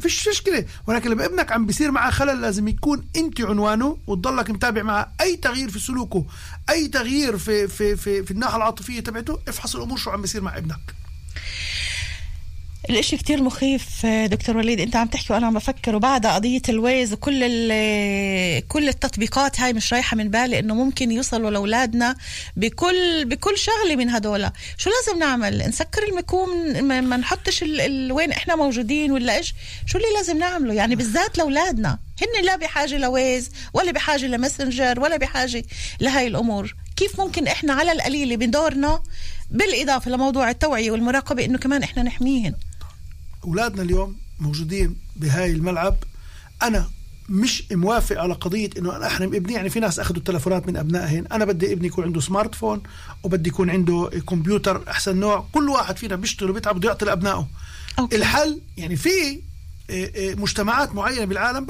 [0.00, 0.66] فيش مشكلة.
[0.86, 5.12] ولكن لما ابنك عم بيصير معه خلل لازم يكون انت عنوانه وتضلك متابع معه.
[5.20, 6.26] أي تغيير في سلوكه
[6.70, 10.56] أي تغيير في في في, في الناحية العاطفية تبعته افحص الأمور شو عم بيصير مع
[10.56, 10.94] ابنك.
[12.90, 14.80] الإشي كتير مخيف دكتور وليد.
[14.80, 17.40] أنت عم تحكي وأنا عم بفكر وبعدها قضية ال Waze وكل
[18.68, 22.16] كل التطبيقات هاي مش رايحة من بالي إنه ممكن يوصلوا لأولادنا
[22.56, 24.50] بكل بكل شغلة من هدول.
[24.78, 26.48] شو لازم نعمل؟ نسكر المكوم
[26.84, 27.80] ما نحطش ال...
[27.80, 28.12] ال...
[28.12, 29.54] وين إحنا موجودين ولا إيش؟
[29.86, 31.98] شو اللي لازم نعمله؟ يعني بالذات لأولادنا.
[32.22, 35.64] هن لا بحاجة ل Waze ولا بحاجة ل Messenger ولا بحاجة
[36.00, 36.74] لهاي الأمور.
[36.96, 39.02] كيف ممكن إحنا على القليلة بدورنا
[39.50, 42.54] بالإضافة لموضوع التوعية والمراقبة إنه كمان إحنا نحميهن؟
[43.44, 45.96] أولادنا اليوم موجودين بهاي الملعب.
[46.62, 46.90] أنا
[47.28, 49.52] مش موافق على قضية إنه أنا أحرم ابني.
[49.52, 52.82] يعني في ناس أخذوا التلفونات من ابنائهم أنا بدي ابني يكون عنده smartphone
[53.22, 55.46] وبدي يكون عنده كمبيوتر أحسن نوع.
[55.52, 57.48] كل واحد فينا بيشتغل وبيتعب بده يعطي لأبنائه.
[57.98, 58.16] okay.
[58.16, 59.40] الحل يعني في
[60.36, 61.66] مجتمعات معينة بالعالم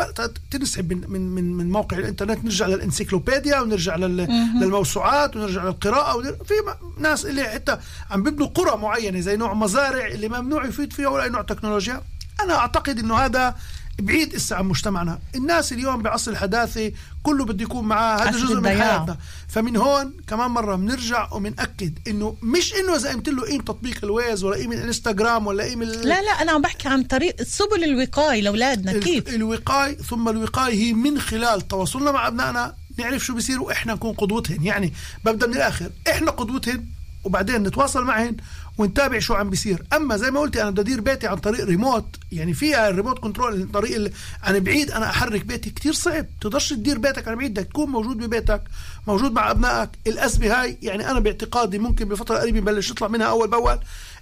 [0.50, 2.44] تنسحب من من من من موقع الإنترنت.
[2.44, 6.54] نرجع لل encyclopedia ونرجع للموسوعات ونرجع للقراءة في
[6.98, 7.78] ناس اللي حتى
[8.10, 12.02] عم بيبنوا قرى معينة زي نوع مزارع اللي ممنوع يفيد فيها ولا نوع تكنولوجيا.
[12.40, 13.54] أنا أعتقد إنه هذا
[14.00, 15.18] بعيد اسا عن مجتمعنا.
[15.34, 16.92] الناس اليوم بعصر الحداثة
[17.22, 18.22] كله بده يكون معاه.
[18.22, 19.16] هذا جزء من حياتنا.
[19.48, 24.44] فمن هون كمان مرة بنرجع وبنأكد إنه مش إنه إذا قمت له قيم تطبيق الويز
[24.44, 26.08] ولا قيم الانستغرام ولا قيم ال...
[26.08, 30.92] لا لا أنا عم بحكي عن طريق سبل الوقاية لأولادنا كيف؟ الوقاية ثم الوقاية هي
[30.92, 32.74] من خلال تواصلنا مع أبنائنا.
[32.98, 34.62] نعرف شو بيصير وإحنا نكون قدوتهن.
[34.62, 34.92] يعني
[35.24, 35.90] ببدأ من الآخر.
[36.10, 36.86] إحنا قدوتهن
[37.24, 38.36] وبعدين نتواصل معهن
[38.80, 39.82] ونتابع شو عم بيصير.
[39.92, 43.18] أما زي ما قلت أنا بدي أدير بيتي عن طريق ريموت يعني فيها ال remote
[43.18, 44.12] control طريق
[44.42, 45.70] عن بعيد أنا أحرك بيتي.
[45.70, 46.26] كتير صعب.
[46.40, 48.62] تقدرش تدير بيتك عن بعيد بدك تكون موجود ببيتك
[49.06, 49.90] موجود مع أبنائك.
[50.06, 53.78] الازمه هاي يعني أنا باعتقادي ممكن بفترة قريبة نبلش نطلع منها أول بأول.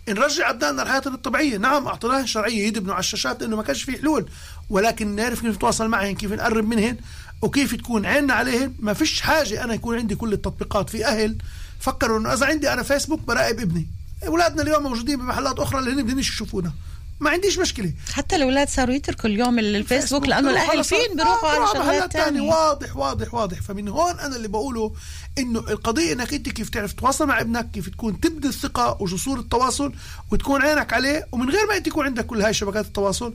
[0.08, 1.56] نرجع أبنائنا لحياتهم الطبيعية.
[1.56, 4.28] نعم اعطيناهم شرعيه يدمنوا على الشاشات لأنه ما كانش في حلول.
[4.70, 6.96] ولكن نعرف كيف نتواصل معهم كيف نقرب منهن
[7.42, 8.74] وكيف تكون عيننا عليهن.
[8.78, 11.36] ما فيش حاجة أنا يكون عندي كل التطبيقات في أهل.
[11.80, 13.97] فكروا إنه إذا عندي أنا فيسبوك براقب ابني.
[14.26, 16.72] أولادنا اليوم موجودين بمحلات أخرى اللي هن بدهنش يشوفونا.
[17.20, 17.92] ما عنديش مشكلة.
[18.12, 23.34] حتى الأولاد صاروا يتركوا اليوم الفيسبوك لأنه الأهل فين؟ بيروحوا على شغلات ثانية واضح واضح
[23.34, 23.62] واضح.
[23.62, 24.94] فمن هون أنا اللي بقوله
[25.38, 29.92] إنه القضية إنك أنت كيف تعرف تتواصل مع ابنك كيف تكون تبني الثقة وجسور التواصل
[30.30, 33.34] وتكون عينك عليه ومن غير ما أنت يكون عندك كل هاي شبكات التواصل.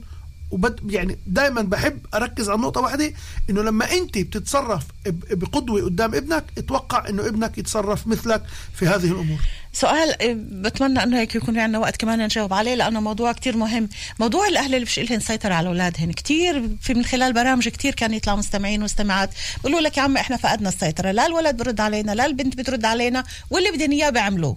[0.50, 3.12] وبد يعني دائما بحب أركز على نقطة واحدة
[3.50, 4.82] إنه لما أنت بتتصرف
[5.30, 8.42] بقدوة قدام ابنك أتوقع إنه ابنك يتصرف مثلك
[8.74, 9.38] في هذه الأمور.
[9.74, 13.88] سؤال إيه، بتمنى إنه هيك يكون عندنا وقت كمان نجاوب عليه لأنه موضوع كتير مهم.
[14.20, 18.14] موضوع الأهل اللي مش لهم سيطره على اولادهم كتير في من خلال برامج كتير كان
[18.14, 22.26] يطلع مستمعين ومستمعات بيقولوا لك يا عم إحنا فقدنا السيطرة لا الولد برد علينا لا
[22.26, 24.56] البنت بترد علينا واللي بدهم إياه بيعملوه.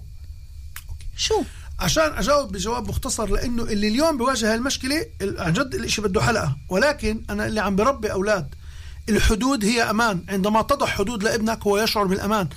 [1.18, 1.44] شو؟
[1.80, 6.58] عشان أجاوب بجواب مختصر لأنه اللي اليوم بيواجه المشكلة عن جد الإشي بده حلقة.
[6.70, 8.56] ولكن أنا اللي عم بربي أولاد
[9.10, 10.24] الحدود هي أمان.
[10.30, 12.50] عندما تضع حدود لابنك هو يشعر بالأمان.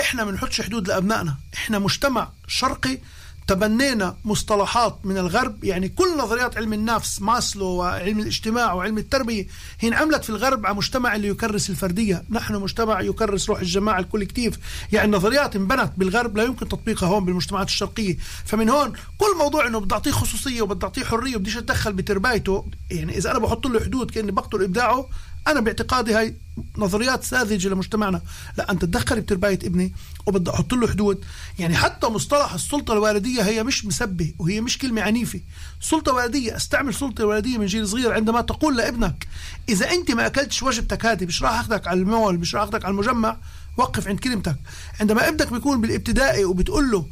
[0.00, 1.36] إحنا ما بنحطش حدود لأبنائنا.
[1.54, 2.98] إحنا مجتمع شرقي
[3.46, 5.64] تبنينا مصطلحات من الغرب.
[5.64, 9.46] يعني كل نظريات علم النفس ماسلو وعلم الاجتماع وعلم التربية
[9.80, 12.24] هي انعملت في الغرب على مجتمع اللي يكرس الفردية.
[12.30, 14.58] نحن مجتمع يكرس روح الجماعة ال collective
[14.92, 18.16] يعني نظريات انبنت بالغرب لا يمكن تطبيقها هون بالمجتمعات الشرقية.
[18.44, 23.18] فمن هون كل موضوع إنه بدي أعطيه خصوصية وبدي أعطيه حرية وبديش أتدخل بتربايته يعني
[23.18, 25.08] إذا أنا بحط له حدود كأني بقتل إبداعه
[25.46, 26.34] أنا باعتقادي هاي
[26.76, 28.20] نظريات ساذجة لمجتمعنا.
[28.58, 29.94] لا أنت تدخل بترباية ابني
[30.26, 31.24] وبدي أحط له حدود.
[31.58, 35.40] يعني حتى مصطلح السلطة الوالديه هي مش مسبه وهي مش كلمة عنيفة.
[35.80, 39.26] سلطة والديه استعمل سلطة والديه من جيل صغير عندما تقول لابنك
[39.68, 42.92] إذا أنت ما أكلتش وجبتك هذه مش راح أخذك على المول مش راح أخذك على
[42.92, 43.36] المجمع
[43.76, 44.56] وقف عند كلمتك.
[45.00, 47.06] عندما ابنك بيكون بالابتدائي وبتقول له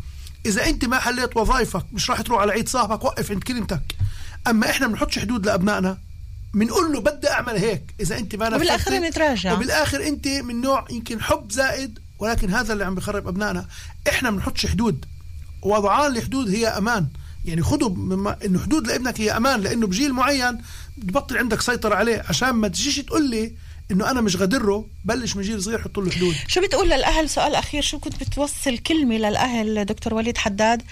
[0.46, 3.82] إذا أنت ما حليت وظائفك مش راح تروح على عيد صاحبك وقف عند كلمتك.
[4.46, 5.98] أما إحنا بنحطش حدود لأبنائنا
[6.56, 9.52] بنقول له بدي أعمل هيك إذا أنت ما وبالآخر نتراجع.
[9.52, 13.66] وبالآخر أنت من نوع يمكن حب زائد ولكن هذا اللي عم بخرب أبنائنا.
[14.08, 15.04] إحنا بنحطش حدود.
[15.62, 17.06] وضعان الحدود هي أمان.
[17.44, 17.90] يعني خذوا
[18.44, 20.58] إنه حدود لابنك هي أمان لأنه بجيل معين
[20.98, 22.24] بتبطل عندك سيطرة عليه.
[22.28, 23.52] عشان ما تجيش تقول لي
[23.90, 27.54] إنه أنا مش غادره بلش من جيل صغير حط له حدود شو بتقول للأهل؟ سؤال
[27.54, 30.82] أخير شو كنت بتوصل كلمة للأهل دكتور وليد حداد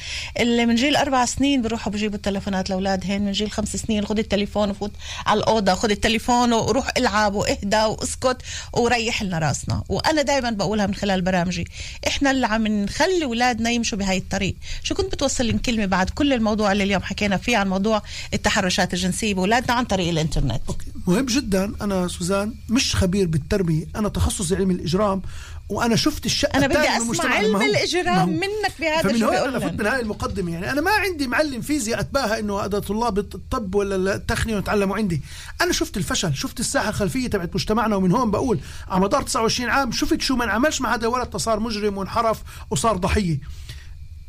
[0.40, 4.70] اللي من جيل أربع سنين بيروحوا بجيبوا التلفونات لاولادهم من جيل خمس سنين خذ التليفون
[4.70, 4.90] وفوت
[5.26, 8.36] على الأوضة خذ التليفون وروح العب وإهدى وأسكت
[8.72, 9.84] وريح لنا رأسنا.
[9.88, 11.66] وأنا دائما بقولها من خلال برامجي.
[12.06, 14.56] إحنا اللي عم نخلي أولادنا يمشوا بهاي الطريق.
[14.82, 18.02] شو كنت بتوصل لهم كلمة بعد كل الموضوع اللي اليوم حكينا فيه عن موضوع
[18.34, 20.86] التحرشات الجنسية بأولادنا عن طريق الإنترنت؟ okay.
[21.06, 21.72] مهم جدا.
[21.80, 23.86] أنا سوزان مش خبير بالتربية.
[23.96, 25.22] أنا تخصصي علم الإجرام
[25.68, 29.86] وأنا شفت الشقة أنا بدي أسمع علم الإجرام منك بهذا فمن هون أنا فت من
[29.86, 30.52] هاي المقدمة.
[30.52, 35.22] يعني أنا ما عندي معلم فيزياء أتباهى إنه هذا طلاب الطب ولا التقنيه يتعلموا عندي.
[35.60, 39.92] أنا شفت الفشل شفت الساحة الخلفية تبعت مجتمعنا ومن هون بقول على مدار 29 عام
[39.92, 43.38] شفت شو ما انعملش مع هذا الولد صار مجرم وانحرف وصار ضحية.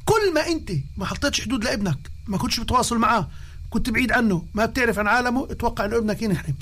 [0.05, 1.97] كل ما أنت ما حطيتش حدود لابنك
[2.27, 3.29] ما كنتش بتواصل معاه
[3.69, 6.55] كنت بعيد عنه ما بتعرف عن عالمه أتوقع إنه ابنك ينحرم.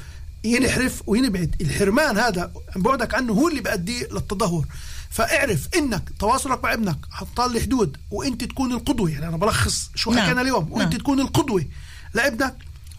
[0.44, 4.66] ينحرف وينبعد الحرمان هذا بعدك عنه هو اللي بيؤدي للتدهور.
[5.10, 9.10] فاعرف إنك تواصلك مع ابنك حطال لي حدود وأنت تكون القدوة.
[9.10, 10.26] يعني أنا بلخص شو نعم.
[10.26, 10.72] حكينا اليوم.
[10.72, 11.02] وأنت نعم.
[11.02, 11.66] تكون القدوة
[12.14, 12.56] لابنك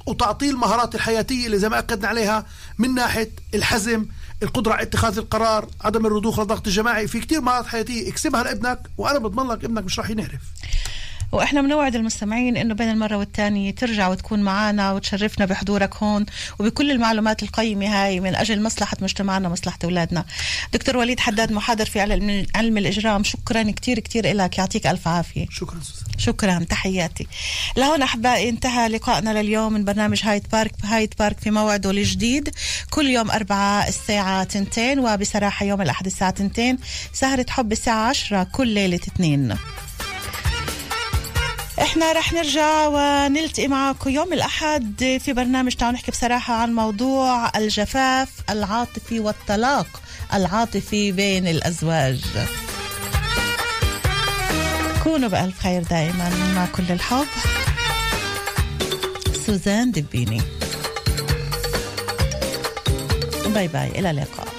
[0.06, 2.46] وتعطيه المهارات الحياتية اللي زي ما أكدنا عليها
[2.78, 4.06] من ناحية الحزم
[4.42, 7.08] القدرة على اتخاذ القرار عدم الرضوخ للضغط الجماعي.
[7.08, 10.42] في كتير مهارات حياتية اكسبها لابنك وأنا بضمن لك ابنك مش راح ينحرف
[11.34, 16.26] وإحنا بنوعد المستمعين إنه بين المرة والتانية ترجع وتكون معنا وتشرفنا بحضورك هون
[16.58, 20.24] وبكل المعلومات القيمة هاي من أجل مصلحة مجتمعنا ومصلحة أولادنا.
[20.72, 25.46] دكتور وليد حداد محاضر في علم علم الإجرام شكرا كثير كثير لك يعطيك ألف عافية.
[25.50, 26.18] شكرا سوسن.
[26.18, 27.26] شكرا تحياتي.
[27.76, 32.54] لهون أحبائي انتهى لقائنا لليوم من برنامج هايد بارك هايد بارك في موعده الجديد
[32.90, 36.78] كل يوم أربعة الساعة تنتين وبصراحة يوم الأحد الساعة تنتين
[37.12, 39.56] سهرة حب الساعة عشرة كل ليلة اثنين
[41.82, 48.28] إحنا رح نرجع ونلتقي معكم يوم الأحد في برنامج تعالوا نحكي بصراحة عن موضوع الجفاف
[48.50, 49.86] العاطفي والطلاق
[50.34, 52.20] العاطفي بين الأزواج.
[55.04, 57.26] كونوا بألف خير دائما مع كل الحب.
[59.46, 60.42] سوزان دبيني.
[63.46, 64.53] باي باي إلى اللقاء.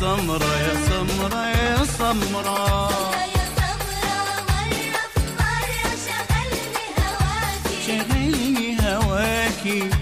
[0.00, 2.88] سمرة يا سمرة يا سمرة.
[7.86, 9.95] شغلني هواكي.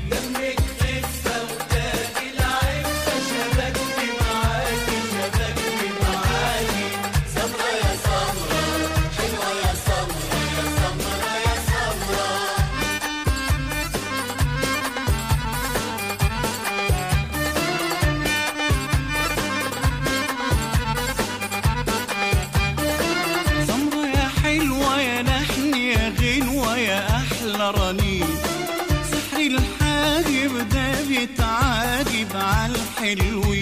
[33.03, 33.52] عالحلوين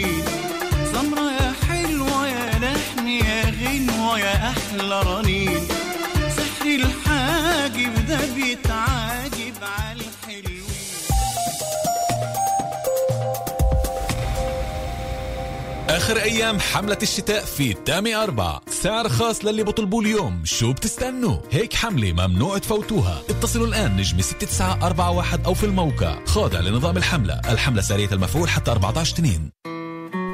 [16.03, 18.61] آخر أيام حملة الشتاء في تامي أربعة.
[18.71, 20.45] سعر خاص للي بطلبوه اليوم.
[20.45, 23.23] شو بتستنوا؟ هيك حملة ممنوع تفوتوها.
[23.31, 26.25] اتصلوا الآن نجم 6941 أو في الموقع.
[26.25, 27.35] خاضع لنظام الحملة.
[27.35, 29.51] الحملة سارية المفعول حتى 14 تنين.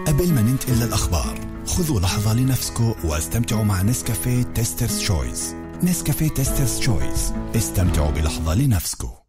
[0.07, 7.33] قبل ما ننتقل للأخبار خذوا لحظة لنفسكم واستمتعوا مع نسكافيه Taster's Choice نسكافيه Taster's Choice
[7.57, 9.28] استمتعوا بلحظة لنفسكم.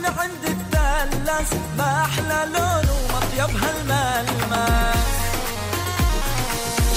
[0.00, 5.06] من عند الدلس ما أحلى لونه وأطيب هالملمس.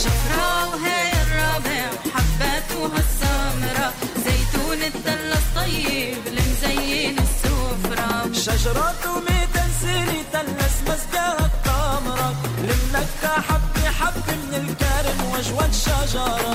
[0.04, 1.84] شفرة وهي الربع
[2.14, 3.88] حباتها السمرة
[4.26, 8.10] زيتون الدلس طيب المزين السفرة.
[8.34, 12.30] شجرة وميت سيري تلس مسقاها التمرة
[12.68, 16.53] لمنكة حبة حبة من الكرم وجوة شجرة.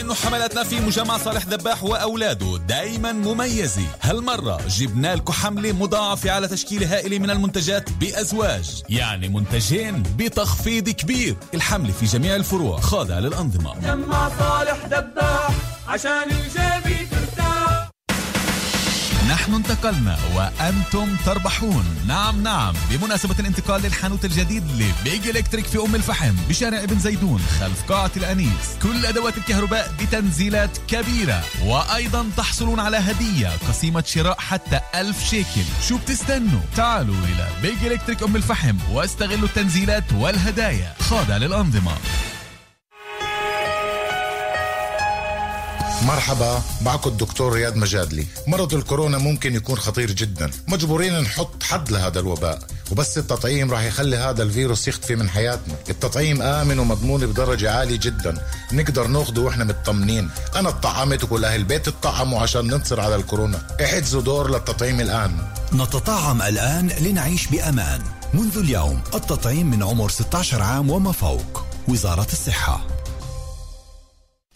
[0.00, 3.82] انه حملتنا في مجمع صالح دباح وأولاده دايما مميزة.
[4.02, 8.82] هالمرة جبنا لكم حملة مضاعفة على تشكيلة هائلة من المنتجات بأزواج.
[8.88, 11.36] يعني منتجين بتخفيض كبير.
[11.54, 12.80] الحملة في جميع الفروع.
[12.80, 13.80] خاضعه للأنظمة.
[13.80, 15.50] جمع صالح دباح
[15.88, 17.17] عشان ترتاح
[19.28, 21.84] نحن انتقلنا وأنتم تربحون.
[22.06, 22.74] نعم نعم.
[22.90, 28.76] بمناسبة الانتقال للحانوت الجديد لبيج إلكتريك في أم الفحم بشارع ابن زيدون خلف قاعة الأنيس
[28.82, 31.44] كل أدوات الكهرباء بتنزيلات كبيرة.
[31.64, 35.64] وأيضا تحصلون على هدية قسيمة شراء حتى ألف شيكل.
[35.88, 40.94] شو بتستنوا؟ تعالوا إلى بيج إلكتريك أم الفحم واستغلوا التنزيلات والهدايا.
[41.00, 41.92] خاضع للأنظمة.
[46.02, 48.26] مرحبا معكم الدكتور رياض مجادلي.
[48.46, 50.50] مرض الكورونا ممكن يكون خطير جدا.
[50.68, 52.58] مجبورين نحط حد لهذا الوباء.
[52.90, 55.74] وبس التطعيم راح يخلي هذا الفيروس يختفي من حياتنا.
[55.90, 58.46] التطعيم آمن ومضمون بدرجة عالية جدا.
[58.72, 63.66] نقدر ناخده وإحنا مطمنين أنا اتطعمت وكل أهل البيت اتطعموا عشان ننتصر على الكورونا.
[63.84, 65.36] احجزوا دور للتطعيم الآن.
[65.72, 68.02] نتطعم الآن لنعيش بأمان.
[68.34, 71.64] منذ اليوم التطعيم من عمر 16 عام وما فوق.
[71.88, 72.97] وزارة الصحة.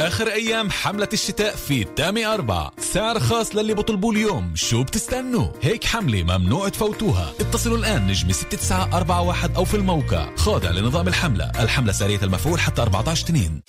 [0.07, 2.71] آخر أيام حملة الشتاء في تامي أربع.
[2.79, 4.53] سعر خاص للي بطلبوا اليوم.
[4.57, 7.33] شو بتستنوا؟ هيك حملة ممنوع تفوتوها.
[7.41, 10.37] اتصلوا الآن نجم 6941 أو في الموقع.
[10.37, 11.53] خاضع لنظام الحملة.
[11.61, 13.63] الحملة سارية المفعول حتى 14 تنين